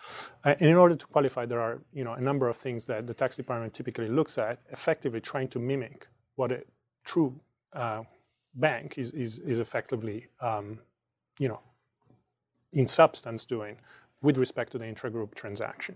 Uh, 0.44 0.56
and 0.60 0.70
in 0.70 0.76
order 0.76 0.96
to 0.96 1.06
qualify, 1.06 1.46
there 1.46 1.62
are 1.62 1.80
you 1.94 2.04
know 2.04 2.13
a 2.13 2.22
number 2.22 2.50
of 2.50 2.58
things 2.58 2.86
that 2.88 3.06
the 3.08 3.13
tax 3.13 3.36
department 3.36 3.74
typically 3.74 4.08
looks 4.08 4.38
at, 4.38 4.60
effectively 4.72 5.22
trying 5.22 5.48
to 5.50 5.60
mimic 5.60 6.08
what 6.36 6.52
a 6.52 6.63
true 7.04 7.39
uh, 7.74 8.02
bank 8.56 8.98
is, 8.98 9.12
is, 9.12 9.39
is 9.39 9.60
effectively 9.60 10.28
um, 10.41 10.80
you 11.39 11.48
know 11.48 11.60
in 12.74 12.88
substance 12.88 13.46
doing 13.46 13.78
with 14.25 14.38
respect 14.45 14.69
to 14.73 14.77
the 14.81 14.85
intragroup 14.93 15.29
transaction. 15.35 15.95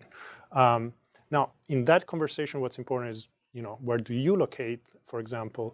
Um, 0.64 0.94
now, 1.32 1.44
in 1.76 1.80
that 1.86 2.02
conversation, 2.14 2.62
what's 2.62 2.80
important 2.84 3.10
is, 3.16 3.30
you 3.58 3.64
know, 3.66 3.76
where 3.88 4.02
do 4.10 4.14
you 4.26 4.34
locate, 4.44 4.82
for 5.10 5.20
example, 5.20 5.68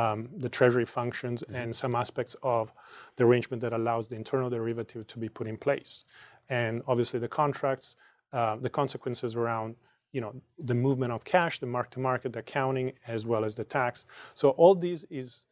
um, 0.00 0.18
the 0.44 0.48
treasury 0.58 0.86
functions 0.98 1.38
and 1.60 1.68
some 1.82 1.94
aspects 2.04 2.34
of 2.42 2.72
the 3.16 3.24
arrangement 3.24 3.60
that 3.64 3.72
allows 3.72 4.04
the 4.08 4.16
internal 4.22 4.48
derivative 4.50 5.02
to 5.12 5.18
be 5.18 5.28
put 5.28 5.46
in 5.46 5.56
place, 5.56 6.04
and 6.48 6.82
obviously 6.86 7.18
the 7.26 7.32
contracts, 7.42 7.96
uh, 8.32 8.56
the 8.66 8.70
consequences 8.70 9.34
around, 9.34 9.74
you 10.12 10.20
know, 10.20 10.32
the 10.70 10.74
movement 10.86 11.12
of 11.12 11.20
cash, 11.24 11.58
the 11.58 11.66
mark-to-market, 11.76 12.32
the 12.32 12.40
accounting, 12.46 12.92
as 13.06 13.26
well 13.30 13.44
as 13.44 13.54
the 13.54 13.64
tax. 13.64 14.06
So 14.34 14.50
all 14.50 14.74
these 14.74 15.02
is 15.10 15.46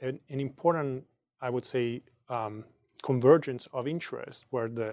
an, 0.00 0.18
an 0.34 0.40
important, 0.40 1.04
I 1.40 1.48
would 1.54 1.64
say, 1.64 2.02
um, 2.28 2.64
convergence 3.02 3.64
of 3.72 3.86
interest, 3.86 4.46
where 4.50 4.68
the 4.68 4.90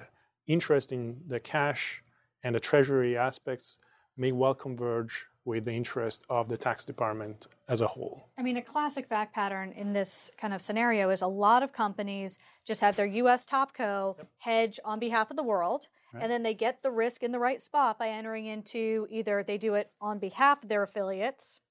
interest 0.50 0.92
in 0.92 1.22
the 1.28 1.40
cash 1.40 2.04
and 2.44 2.54
the 2.56 2.60
treasury 2.60 3.16
aspects 3.16 3.78
may 4.18 4.32
well 4.34 4.54
converge 4.54 5.28
with 5.46 5.66
the 5.66 5.72
interest 5.72 6.26
of 6.30 6.50
the 6.50 6.58
tax 6.58 6.86
department 6.86 7.48
as 7.70 7.82
a 7.82 7.88
whole. 7.88 8.30
I 8.38 8.44
mean, 8.44 8.58
a 8.58 8.62
classic 8.62 9.08
fact 9.08 9.34
pattern 9.34 9.72
in 9.72 9.94
this 9.94 10.30
kind 10.38 10.54
of 10.54 10.62
scenario 10.62 11.10
is 11.10 11.22
a 11.22 11.28
lot 11.28 11.64
of 11.64 11.72
companies 11.72 12.38
just 12.66 12.82
have 12.82 12.96
their 12.96 13.06
U.S. 13.06 13.46
topco 13.46 14.16
hedge 14.40 14.80
on 14.84 15.00
behalf 15.00 15.32
of 15.32 15.38
the 15.38 15.44
world, 15.44 15.88
and 16.14 16.32
then 16.32 16.44
they 16.44 16.54
get 16.54 16.82
the 16.82 16.92
risk 16.92 17.24
in 17.24 17.32
the 17.32 17.40
right 17.40 17.62
spot 17.62 17.98
by 17.98 18.10
entering 18.10 18.46
into 18.46 19.08
either 19.10 19.44
they 19.44 19.58
do 19.58 19.76
it 19.76 19.92
on 20.02 20.20
behalf 20.20 20.64
of 20.64 20.70
their 20.70 20.84
affiliates. 20.84 21.62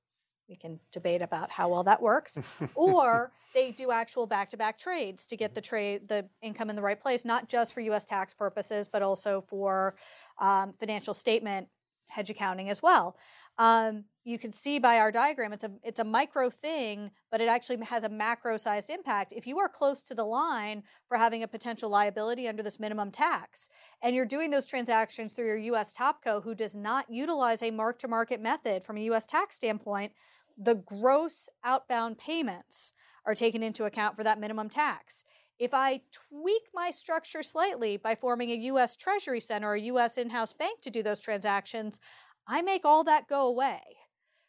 We 0.48 0.56
can 0.56 0.80
debate 0.92 1.20
about 1.20 1.50
how 1.50 1.68
well 1.68 1.82
that 1.84 2.00
works, 2.00 2.38
or 2.74 3.32
they 3.54 3.70
do 3.70 3.90
actual 3.90 4.26
back-to-back 4.26 4.78
trades 4.78 5.26
to 5.26 5.36
get 5.36 5.54
the 5.54 5.60
trade, 5.60 6.08
the 6.08 6.26
income 6.40 6.70
in 6.70 6.76
the 6.76 6.82
right 6.82 7.00
place, 7.00 7.24
not 7.24 7.48
just 7.48 7.74
for 7.74 7.80
U.S. 7.80 8.04
tax 8.04 8.32
purposes, 8.32 8.88
but 8.88 9.02
also 9.02 9.44
for 9.46 9.94
um, 10.38 10.74
financial 10.78 11.12
statement 11.12 11.68
hedge 12.10 12.30
accounting 12.30 12.70
as 12.70 12.82
well 12.82 13.16
um, 13.58 14.04
you 14.24 14.38
can 14.38 14.52
see 14.52 14.78
by 14.78 14.98
our 14.98 15.10
diagram 15.10 15.52
it's 15.52 15.64
a 15.64 15.70
it's 15.82 15.98
a 15.98 16.04
micro 16.04 16.50
thing 16.50 17.10
but 17.30 17.40
it 17.40 17.48
actually 17.48 17.82
has 17.84 18.04
a 18.04 18.08
macro 18.08 18.56
sized 18.56 18.90
impact 18.90 19.32
if 19.34 19.46
you 19.46 19.58
are 19.58 19.68
close 19.68 20.02
to 20.02 20.14
the 20.14 20.24
line 20.24 20.82
for 21.08 21.16
having 21.16 21.42
a 21.42 21.48
potential 21.48 21.90
liability 21.90 22.46
under 22.46 22.62
this 22.62 22.78
minimum 22.78 23.10
tax 23.10 23.68
and 24.02 24.14
you're 24.14 24.26
doing 24.26 24.50
those 24.50 24.66
transactions 24.66 25.32
through 25.32 25.46
your 25.46 25.74
us 25.74 25.92
topco 25.92 26.42
who 26.42 26.54
does 26.54 26.76
not 26.76 27.10
utilize 27.10 27.62
a 27.62 27.70
mark 27.70 27.98
to 27.98 28.06
market 28.06 28.40
method 28.40 28.84
from 28.84 28.98
a 28.98 29.02
us 29.02 29.26
tax 29.26 29.56
standpoint 29.56 30.12
the 30.58 30.74
gross 30.74 31.48
outbound 31.64 32.18
payments 32.18 32.92
are 33.24 33.34
taken 33.34 33.62
into 33.62 33.84
account 33.84 34.16
for 34.16 34.24
that 34.24 34.40
minimum 34.40 34.68
tax 34.68 35.24
if 35.58 35.74
I 35.74 36.02
tweak 36.12 36.62
my 36.72 36.90
structure 36.90 37.42
slightly 37.42 37.96
by 37.96 38.14
forming 38.14 38.50
a 38.50 38.54
US 38.72 38.96
Treasury 38.96 39.40
Center 39.40 39.68
or 39.68 39.74
a 39.74 39.80
US 39.82 40.16
in 40.16 40.30
house 40.30 40.52
bank 40.52 40.80
to 40.82 40.90
do 40.90 41.02
those 41.02 41.20
transactions, 41.20 41.98
I 42.46 42.62
make 42.62 42.84
all 42.84 43.04
that 43.04 43.28
go 43.28 43.46
away. 43.46 43.80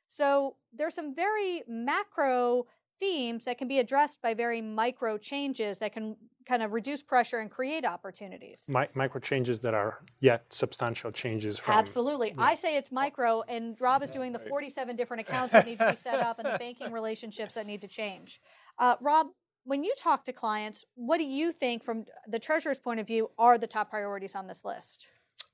So 0.07 0.55
there's 0.73 0.93
some 0.93 1.15
very 1.15 1.63
macro 1.67 2.65
themes 2.99 3.45
that 3.45 3.57
can 3.57 3.67
be 3.67 3.79
addressed 3.79 4.21
by 4.21 4.33
very 4.33 4.61
micro 4.61 5.17
changes 5.17 5.79
that 5.79 5.93
can 5.93 6.15
kind 6.45 6.63
of 6.63 6.73
reduce 6.73 7.03
pressure 7.03 7.37
and 7.37 7.51
create 7.51 7.85
opportunities. 7.85 8.65
Mi- 8.69 8.87
micro 8.95 9.19
changes 9.21 9.59
that 9.61 9.73
are 9.73 9.99
yet 10.19 10.51
substantial 10.51 11.11
changes 11.11 11.59
from. 11.59 11.75
Absolutely. 11.75 12.33
I 12.37 12.55
say 12.55 12.75
it's 12.75 12.91
micro, 12.91 13.43
and 13.47 13.79
Rob 13.79 14.01
is 14.01 14.09
doing 14.09 14.31
the 14.31 14.39
47 14.39 14.95
different 14.95 15.21
accounts 15.27 15.53
that 15.53 15.65
need 15.65 15.79
to 15.79 15.89
be 15.89 15.95
set 15.95 16.19
up 16.19 16.39
and 16.39 16.47
the 16.47 16.57
banking 16.57 16.91
relationships 16.91 17.55
that 17.55 17.67
need 17.67 17.81
to 17.81 17.87
change. 17.87 18.41
Uh, 18.77 18.95
Rob, 18.99 19.27
when 19.63 19.83
you 19.83 19.93
talk 19.97 20.25
to 20.25 20.33
clients, 20.33 20.85
what 20.95 21.17
do 21.17 21.25
you 21.25 21.51
think, 21.51 21.83
from 21.83 22.05
the 22.27 22.39
treasurer's 22.39 22.79
point 22.79 22.99
of 22.99 23.05
view, 23.05 23.29
are 23.37 23.57
the 23.57 23.67
top 23.67 23.91
priorities 23.91 24.33
on 24.33 24.47
this 24.47 24.65
list? 24.65 25.07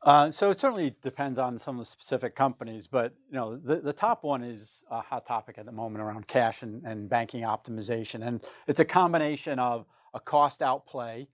Uh, 0.06 0.32
so 0.32 0.52
it 0.52 0.60
certainly 0.60 0.96
depends 1.02 1.40
on 1.40 1.58
some 1.60 1.78
of 1.78 1.82
the 1.82 1.90
specific 1.90 2.36
companies, 2.36 2.88
but 2.88 3.16
you 3.30 3.36
know 3.36 3.58
the, 3.58 3.78
the 3.78 3.94
top 3.94 4.24
one 4.24 4.44
is 4.44 4.86
a 4.92 5.02
hot 5.02 5.26
topic 5.26 5.58
at 5.58 5.66
the 5.66 5.72
moment 5.72 6.04
around 6.04 6.28
cash 6.28 6.62
and, 6.62 6.86
and 6.86 7.10
banking 7.10 7.44
optimization, 7.44 8.26
and 8.26 8.42
it's 8.68 8.80
a 8.80 8.86
combination 8.86 9.60
of 9.60 9.88
a 10.14 10.20
cost 10.20 10.62
out 10.62 10.86
play. 10.86 11.28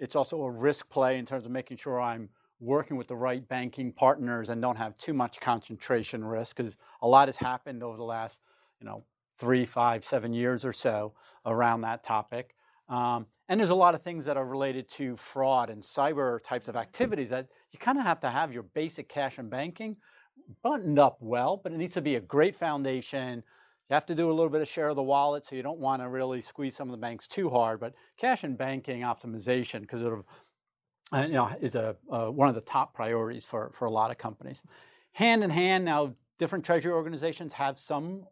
It's 0.00 0.16
also 0.16 0.42
a 0.42 0.50
risk 0.50 0.88
play 0.88 1.18
in 1.18 1.26
terms 1.26 1.44
of 1.44 1.52
making 1.52 1.76
sure 1.76 2.00
I'm 2.00 2.30
working 2.60 2.96
with 2.96 3.08
the 3.08 3.16
right 3.16 3.46
banking 3.46 3.92
partners 3.92 4.48
and 4.48 4.62
don't 4.62 4.76
have 4.76 4.96
too 4.96 5.12
much 5.14 5.38
concentration 5.40 6.24
risk 6.24 6.56
because 6.56 6.78
a 7.02 7.08
lot 7.08 7.28
has 7.28 7.36
happened 7.36 7.82
over 7.82 7.98
the 7.98 8.04
last 8.04 8.40
you 8.80 8.86
know 8.86 9.04
three, 9.38 9.66
five, 9.66 10.04
seven 10.04 10.32
years 10.32 10.64
or 10.64 10.72
so 10.72 11.12
around 11.44 11.82
that 11.82 12.04
topic. 12.04 12.54
Um, 12.88 13.26
and 13.48 13.60
there's 13.60 13.70
a 13.70 13.74
lot 13.74 13.94
of 13.94 14.02
things 14.02 14.24
that 14.24 14.36
are 14.36 14.46
related 14.46 14.88
to 14.90 15.16
fraud 15.16 15.70
and 15.70 15.82
cyber 15.82 16.42
types 16.42 16.68
of 16.68 16.76
activities 16.76 17.30
that 17.30 17.48
you 17.72 17.78
kind 17.78 17.98
of 17.98 18.04
have 18.04 18.20
to 18.20 18.30
have 18.30 18.52
your 18.52 18.62
basic 18.62 19.08
cash 19.08 19.38
and 19.38 19.50
banking 19.50 19.96
buttoned 20.62 20.98
up 20.98 21.18
well, 21.20 21.60
but 21.62 21.72
it 21.72 21.78
needs 21.78 21.94
to 21.94 22.00
be 22.00 22.16
a 22.16 22.20
great 22.20 22.56
foundation. 22.56 23.42
You 23.88 23.94
have 23.94 24.06
to 24.06 24.14
do 24.14 24.30
a 24.30 24.32
little 24.32 24.50
bit 24.50 24.62
of 24.62 24.68
share 24.68 24.88
of 24.88 24.96
the 24.96 25.02
wallet, 25.02 25.46
so 25.46 25.56
you 25.56 25.62
don't 25.62 25.78
want 25.78 26.02
to 26.02 26.08
really 26.08 26.40
squeeze 26.40 26.74
some 26.74 26.88
of 26.88 26.92
the 26.92 26.98
banks 26.98 27.28
too 27.28 27.50
hard. 27.50 27.80
But 27.80 27.94
cash 28.16 28.44
and 28.44 28.56
banking 28.56 29.02
optimization, 29.02 29.82
because 29.82 30.02
it 30.02 30.12
uh, 31.12 31.22
you 31.26 31.34
know, 31.34 31.50
is 31.60 31.74
a 31.74 31.96
uh, 32.10 32.26
one 32.26 32.48
of 32.48 32.54
the 32.54 32.60
top 32.62 32.94
priorities 32.94 33.44
for 33.44 33.70
for 33.72 33.84
a 33.84 33.90
lot 33.90 34.10
of 34.10 34.18
companies. 34.18 34.62
Hand 35.12 35.44
in 35.44 35.50
hand, 35.50 35.84
now 35.84 36.14
different 36.38 36.64
treasury 36.64 36.92
organizations 36.92 37.52
have 37.52 37.78
some 37.78 38.24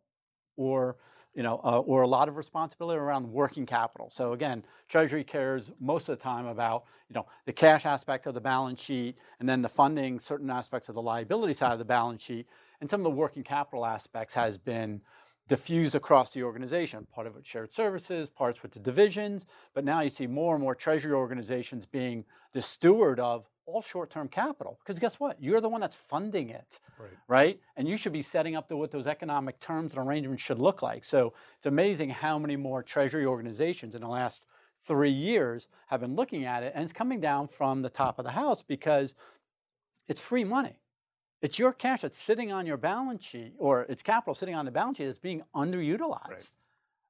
or 0.56 0.96
you 1.34 1.42
know, 1.42 1.60
uh, 1.64 1.78
or 1.80 2.02
a 2.02 2.06
lot 2.06 2.28
of 2.28 2.36
responsibility 2.36 2.98
around 2.98 3.30
working 3.30 3.64
capital. 3.64 4.08
So 4.12 4.32
again, 4.32 4.64
Treasury 4.88 5.24
cares 5.24 5.70
most 5.80 6.08
of 6.08 6.18
the 6.18 6.22
time 6.22 6.46
about, 6.46 6.84
you 7.08 7.14
know, 7.14 7.26
the 7.46 7.52
cash 7.52 7.86
aspect 7.86 8.26
of 8.26 8.34
the 8.34 8.40
balance 8.40 8.82
sheet 8.82 9.16
and 9.40 9.48
then 9.48 9.62
the 9.62 9.68
funding 9.68 10.20
certain 10.20 10.50
aspects 10.50 10.88
of 10.88 10.94
the 10.94 11.02
liability 11.02 11.54
side 11.54 11.72
of 11.72 11.78
the 11.78 11.84
balance 11.84 12.22
sheet. 12.22 12.46
And 12.80 12.90
some 12.90 13.00
of 13.00 13.04
the 13.04 13.10
working 13.10 13.42
capital 13.42 13.86
aspects 13.86 14.34
has 14.34 14.58
been 14.58 15.00
diffused 15.48 15.94
across 15.94 16.32
the 16.32 16.42
organization. 16.42 17.06
Part 17.12 17.26
of 17.26 17.36
it 17.36 17.46
shared 17.46 17.74
services, 17.74 18.28
parts 18.28 18.62
with 18.62 18.72
the 18.72 18.80
divisions, 18.80 19.46
but 19.74 19.84
now 19.84 20.00
you 20.00 20.10
see 20.10 20.26
more 20.26 20.54
and 20.54 20.62
more 20.62 20.74
Treasury 20.74 21.12
organizations 21.12 21.86
being 21.86 22.24
the 22.52 22.62
steward 22.62 23.18
of 23.18 23.48
all 23.66 23.82
short-term 23.82 24.28
capital 24.28 24.78
because 24.80 24.98
guess 24.98 25.20
what 25.20 25.40
you're 25.40 25.60
the 25.60 25.68
one 25.68 25.80
that's 25.80 25.96
funding 25.96 26.50
it 26.50 26.80
right. 26.98 27.10
right 27.28 27.60
and 27.76 27.86
you 27.86 27.96
should 27.96 28.12
be 28.12 28.22
setting 28.22 28.56
up 28.56 28.68
the, 28.68 28.76
what 28.76 28.90
those 28.90 29.06
economic 29.06 29.58
terms 29.60 29.92
and 29.92 30.00
arrangements 30.04 30.42
should 30.42 30.58
look 30.58 30.82
like 30.82 31.04
so 31.04 31.32
it's 31.56 31.66
amazing 31.66 32.10
how 32.10 32.38
many 32.38 32.56
more 32.56 32.82
treasury 32.82 33.24
organizations 33.24 33.94
in 33.94 34.00
the 34.00 34.08
last 34.08 34.46
three 34.84 35.10
years 35.10 35.68
have 35.86 36.00
been 36.00 36.16
looking 36.16 36.44
at 36.44 36.62
it 36.62 36.72
and 36.74 36.82
it's 36.84 36.92
coming 36.92 37.20
down 37.20 37.46
from 37.46 37.82
the 37.82 37.90
top 37.90 38.18
of 38.18 38.24
the 38.24 38.32
house 38.32 38.62
because 38.62 39.14
it's 40.08 40.20
free 40.20 40.44
money 40.44 40.80
it's 41.40 41.58
your 41.58 41.72
cash 41.72 42.02
that's 42.02 42.18
sitting 42.18 42.52
on 42.52 42.66
your 42.66 42.76
balance 42.76 43.24
sheet 43.24 43.54
or 43.58 43.82
it's 43.88 44.02
capital 44.02 44.34
sitting 44.34 44.54
on 44.56 44.64
the 44.64 44.72
balance 44.72 44.98
sheet 44.98 45.06
that's 45.06 45.18
being 45.18 45.42
underutilized 45.54 46.28
right 46.28 46.50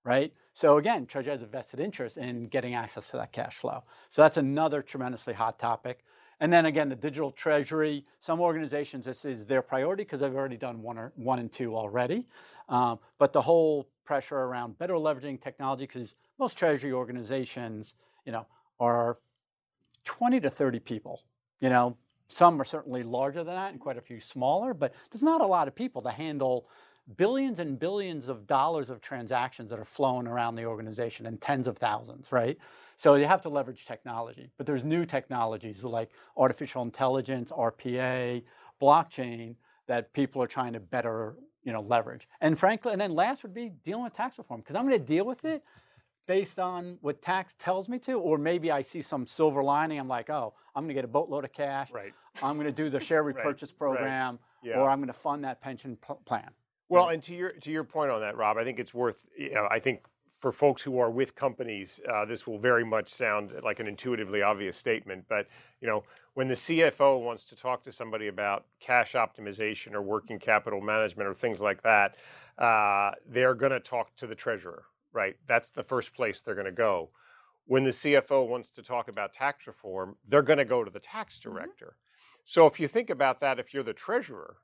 right? 0.04 0.32
So 0.54 0.78
again, 0.78 1.06
Treasury 1.06 1.32
has 1.32 1.42
a 1.42 1.46
vested 1.46 1.80
interest 1.80 2.16
in 2.16 2.46
getting 2.46 2.74
access 2.74 3.10
to 3.10 3.16
that 3.18 3.32
cash 3.32 3.54
flow. 3.54 3.84
So 4.10 4.22
that's 4.22 4.36
another 4.36 4.82
tremendously 4.82 5.34
hot 5.34 5.58
topic. 5.58 6.04
And 6.42 6.52
then 6.52 6.66
again, 6.66 6.88
the 6.88 6.96
digital 6.96 7.30
treasury, 7.30 8.04
some 8.18 8.40
organizations, 8.40 9.04
this 9.04 9.24
is 9.24 9.46
their 9.46 9.62
priority 9.62 10.02
because 10.02 10.20
they've 10.20 10.34
already 10.34 10.56
done 10.56 10.82
one, 10.82 10.98
or, 10.98 11.12
one 11.14 11.38
and 11.38 11.52
two 11.52 11.76
already. 11.76 12.26
Um, 12.68 12.98
but 13.18 13.32
the 13.32 13.40
whole 13.40 13.88
pressure 14.04 14.38
around 14.38 14.76
better 14.76 14.94
leveraging 14.94 15.40
technology, 15.40 15.84
because 15.86 16.16
most 16.40 16.58
treasury 16.58 16.90
organizations, 16.90 17.94
you 18.26 18.32
know, 18.32 18.44
are 18.80 19.18
20 20.02 20.40
to 20.40 20.50
30 20.50 20.80
people. 20.80 21.22
You 21.60 21.70
know, 21.70 21.96
some 22.26 22.60
are 22.60 22.64
certainly 22.64 23.04
larger 23.04 23.44
than 23.44 23.54
that 23.54 23.70
and 23.70 23.78
quite 23.78 23.96
a 23.96 24.00
few 24.00 24.20
smaller, 24.20 24.74
but 24.74 24.92
there's 25.12 25.22
not 25.22 25.42
a 25.42 25.46
lot 25.46 25.68
of 25.68 25.76
people 25.76 26.02
to 26.02 26.10
handle 26.10 26.66
billions 27.16 27.60
and 27.60 27.78
billions 27.78 28.28
of 28.28 28.48
dollars 28.48 28.90
of 28.90 29.00
transactions 29.00 29.70
that 29.70 29.78
are 29.78 29.84
flowing 29.84 30.26
around 30.26 30.56
the 30.56 30.64
organization 30.64 31.26
and 31.26 31.40
tens 31.40 31.68
of 31.68 31.76
thousands, 31.76 32.32
right? 32.32 32.58
So 33.02 33.16
you 33.16 33.26
have 33.26 33.42
to 33.42 33.48
leverage 33.48 33.84
technology, 33.84 34.52
but 34.56 34.64
there's 34.64 34.84
new 34.84 35.04
technologies 35.04 35.82
like 35.82 36.12
artificial 36.36 36.82
intelligence, 36.82 37.50
RPA, 37.50 38.44
blockchain 38.80 39.56
that 39.88 40.12
people 40.12 40.40
are 40.40 40.46
trying 40.46 40.72
to 40.74 40.78
better, 40.78 41.34
you 41.64 41.72
know, 41.72 41.80
leverage. 41.80 42.28
And 42.40 42.56
frankly, 42.56 42.92
and 42.92 43.00
then 43.00 43.12
last 43.16 43.42
would 43.42 43.54
be 43.54 43.72
dealing 43.84 44.04
with 44.04 44.14
tax 44.14 44.38
reform 44.38 44.60
because 44.60 44.76
I'm 44.76 44.86
going 44.86 45.00
to 45.00 45.04
deal 45.04 45.24
with 45.24 45.44
it 45.44 45.64
based 46.28 46.60
on 46.60 46.98
what 47.00 47.20
tax 47.20 47.56
tells 47.58 47.88
me 47.88 47.98
to, 47.98 48.20
or 48.20 48.38
maybe 48.38 48.70
I 48.70 48.82
see 48.82 49.02
some 49.02 49.26
silver 49.26 49.64
lining. 49.64 49.98
I'm 49.98 50.06
like, 50.06 50.30
oh, 50.30 50.54
I'm 50.76 50.84
going 50.84 50.90
to 50.90 50.94
get 50.94 51.04
a 51.04 51.08
boatload 51.08 51.44
of 51.44 51.52
cash. 51.52 51.90
Right. 51.90 52.12
I'm 52.40 52.54
going 52.54 52.66
to 52.66 52.72
do 52.72 52.88
the 52.88 53.00
share 53.00 53.22
repurchase 53.24 53.72
right. 53.72 53.78
program, 53.78 54.38
right. 54.62 54.70
Yeah. 54.70 54.78
or 54.78 54.88
I'm 54.88 54.98
going 54.98 55.08
to 55.08 55.12
fund 55.12 55.42
that 55.42 55.60
pension 55.60 55.98
plan. 56.24 56.50
Well, 56.88 57.08
and 57.08 57.20
to 57.24 57.34
your 57.34 57.50
to 57.50 57.70
your 57.72 57.84
point 57.84 58.12
on 58.12 58.20
that, 58.20 58.36
Rob, 58.36 58.58
I 58.58 58.64
think 58.64 58.78
it's 58.78 58.94
worth. 58.94 59.26
You 59.36 59.54
know, 59.54 59.66
I 59.68 59.80
think 59.80 60.04
for 60.42 60.50
folks 60.50 60.82
who 60.82 60.98
are 60.98 61.08
with 61.08 61.36
companies, 61.36 62.00
uh, 62.12 62.24
this 62.24 62.48
will 62.48 62.58
very 62.58 62.84
much 62.84 63.08
sound 63.08 63.52
like 63.62 63.78
an 63.78 63.86
intuitively 63.86 64.42
obvious 64.42 64.76
statement. 64.76 65.24
But 65.28 65.46
you 65.80 65.86
know, 65.86 66.02
when 66.34 66.48
the 66.48 66.54
CFO 66.54 67.22
wants 67.22 67.44
to 67.44 67.56
talk 67.56 67.84
to 67.84 67.92
somebody 67.92 68.26
about 68.26 68.66
cash 68.80 69.12
optimization 69.12 69.94
or 69.94 70.02
working 70.02 70.40
capital 70.40 70.80
management 70.80 71.28
or 71.28 71.34
things 71.34 71.60
like 71.60 71.80
that, 71.84 72.16
uh, 72.58 73.12
they're 73.24 73.54
going 73.54 73.70
to 73.70 73.78
talk 73.78 74.16
to 74.16 74.26
the 74.26 74.34
treasurer, 74.34 74.82
right? 75.12 75.36
That's 75.46 75.70
the 75.70 75.84
first 75.84 76.12
place 76.12 76.40
they're 76.40 76.56
going 76.56 76.64
to 76.64 76.72
go. 76.72 77.10
When 77.66 77.84
the 77.84 77.90
CFO 77.90 78.48
wants 78.48 78.68
to 78.70 78.82
talk 78.82 79.06
about 79.06 79.32
tax 79.32 79.68
reform, 79.68 80.16
they're 80.26 80.42
going 80.42 80.58
to 80.58 80.64
go 80.64 80.82
to 80.82 80.90
the 80.90 80.98
tax 80.98 81.38
mm-hmm. 81.38 81.50
director. 81.50 81.94
Mm-hmm. 81.94 82.42
So 82.46 82.66
if 82.66 82.80
you 82.80 82.88
think 82.88 83.10
about 83.10 83.38
that, 83.40 83.60
if 83.60 83.72
you're 83.72 83.84
the 83.84 83.92
treasurer, 83.92 84.56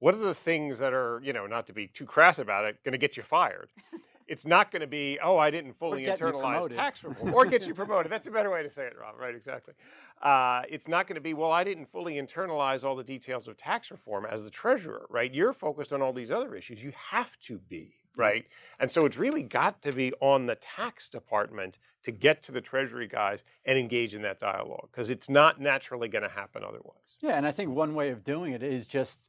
what 0.00 0.14
are 0.14 0.18
the 0.18 0.34
things 0.34 0.78
that 0.80 0.92
are, 0.92 1.18
you 1.24 1.32
know, 1.32 1.46
not 1.46 1.66
to 1.68 1.72
be 1.72 1.86
too 1.86 2.04
crass 2.04 2.38
about 2.38 2.66
it, 2.66 2.84
going 2.84 2.92
to 2.92 2.98
get 2.98 3.16
you 3.16 3.22
fired? 3.22 3.70
it's 4.26 4.46
not 4.46 4.70
going 4.70 4.80
to 4.80 4.86
be, 4.86 5.18
oh, 5.22 5.36
I 5.36 5.50
didn't 5.50 5.74
fully 5.74 6.04
internalize 6.04 6.68
tax 6.70 7.04
reform, 7.04 7.34
or 7.34 7.44
get 7.46 7.66
you 7.66 7.74
promoted. 7.74 8.10
That's 8.10 8.26
a 8.26 8.30
better 8.30 8.50
way 8.50 8.62
to 8.62 8.70
say 8.70 8.84
it, 8.84 8.94
Rob. 9.00 9.16
Right? 9.18 9.34
Exactly. 9.34 9.74
Uh, 10.22 10.62
it's 10.68 10.88
not 10.88 11.06
going 11.06 11.16
to 11.16 11.20
be, 11.20 11.34
well, 11.34 11.52
I 11.52 11.64
didn't 11.64 11.86
fully 11.90 12.14
internalize 12.14 12.84
all 12.84 12.96
the 12.96 13.04
details 13.04 13.48
of 13.48 13.56
tax 13.56 13.90
reform 13.90 14.26
as 14.26 14.44
the 14.44 14.50
treasurer. 14.50 15.06
Right? 15.10 15.32
You're 15.32 15.52
focused 15.52 15.92
on 15.92 16.02
all 16.02 16.12
these 16.12 16.30
other 16.30 16.54
issues. 16.54 16.82
You 16.82 16.92
have 17.10 17.38
to 17.40 17.58
be. 17.58 17.94
Right. 18.16 18.46
And 18.78 18.88
so 18.88 19.06
it's 19.06 19.16
really 19.16 19.42
got 19.42 19.82
to 19.82 19.92
be 19.92 20.12
on 20.20 20.46
the 20.46 20.54
tax 20.54 21.08
department 21.08 21.78
to 22.04 22.12
get 22.12 22.42
to 22.44 22.52
the 22.52 22.60
Treasury 22.60 23.08
guys 23.08 23.42
and 23.64 23.76
engage 23.76 24.14
in 24.14 24.22
that 24.22 24.38
dialogue 24.38 24.88
because 24.92 25.10
it's 25.10 25.28
not 25.28 25.60
naturally 25.60 26.06
going 26.06 26.22
to 26.22 26.28
happen 26.28 26.62
otherwise. 26.62 27.18
Yeah. 27.20 27.36
And 27.36 27.44
I 27.44 27.50
think 27.50 27.70
one 27.70 27.94
way 27.94 28.10
of 28.10 28.22
doing 28.22 28.52
it 28.52 28.62
is 28.62 28.86
just 28.86 29.28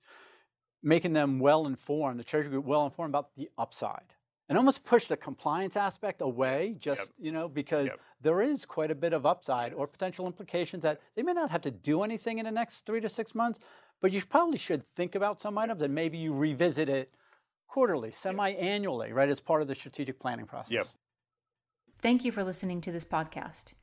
making 0.84 1.14
them 1.14 1.40
well 1.40 1.66
informed, 1.66 2.20
the 2.20 2.24
Treasury 2.24 2.52
Group 2.52 2.66
well 2.66 2.86
informed 2.86 3.10
about 3.10 3.36
the 3.36 3.50
upside 3.58 4.14
and 4.50 4.58
almost 4.58 4.84
push 4.84 5.06
the 5.06 5.18
compliance 5.18 5.76
aspect 5.76 6.22
away 6.22 6.76
just 6.80 7.02
yep. 7.02 7.10
you 7.20 7.32
know 7.32 7.48
because 7.48 7.88
yep. 7.88 8.00
there 8.22 8.42
is 8.42 8.66
quite 8.66 8.92
a 8.92 8.96
bit 8.96 9.14
of 9.14 9.26
upside 9.26 9.74
or 9.74 9.88
potential 9.88 10.26
implications 10.26 10.84
that 10.84 11.00
they 11.16 11.24
may 11.24 11.34
not 11.34 11.50
have 11.50 11.62
to 11.62 11.72
do 11.72 12.04
anything 12.04 12.38
in 12.38 12.46
the 12.46 12.52
next 12.52 12.86
three 12.86 13.02
to 13.02 13.10
six 13.10 13.34
months 13.34 13.60
but 14.02 14.12
you 14.12 14.22
probably 14.24 14.58
should 14.58 14.84
think 14.96 15.16
about 15.16 15.42
some 15.42 15.58
items 15.58 15.82
and 15.82 15.94
maybe 15.94 16.18
you 16.18 16.34
revisit 16.34 16.90
it 16.90 17.12
quarterly 17.68 18.12
semi-annually 18.12 19.12
right 19.12 19.30
as 19.30 19.40
part 19.40 19.62
of 19.62 19.68
the 19.68 19.76
strategic 19.76 20.20
planning 20.20 20.46
process 20.46 20.72
yep. 20.72 20.88
thank 22.02 22.24
you 22.24 22.32
for 22.32 22.44
listening 22.44 22.82
to 22.82 22.92
this 22.92 23.06
podcast 23.06 23.74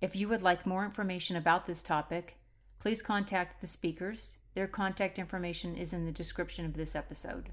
if 0.00 0.16
you 0.16 0.28
would 0.28 0.42
like 0.42 0.66
more 0.66 0.84
information 0.84 1.36
about 1.36 1.66
this 1.66 1.82
topic 1.82 2.36
please 2.78 3.02
contact 3.02 3.60
the 3.60 3.66
speakers 3.66 4.38
their 4.54 4.68
contact 4.68 5.18
information 5.18 5.74
is 5.74 5.92
in 5.92 6.06
the 6.06 6.12
description 6.12 6.64
of 6.64 6.74
this 6.74 6.94
episode 6.94 7.50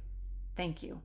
thank 0.56 0.84
you 0.84 1.02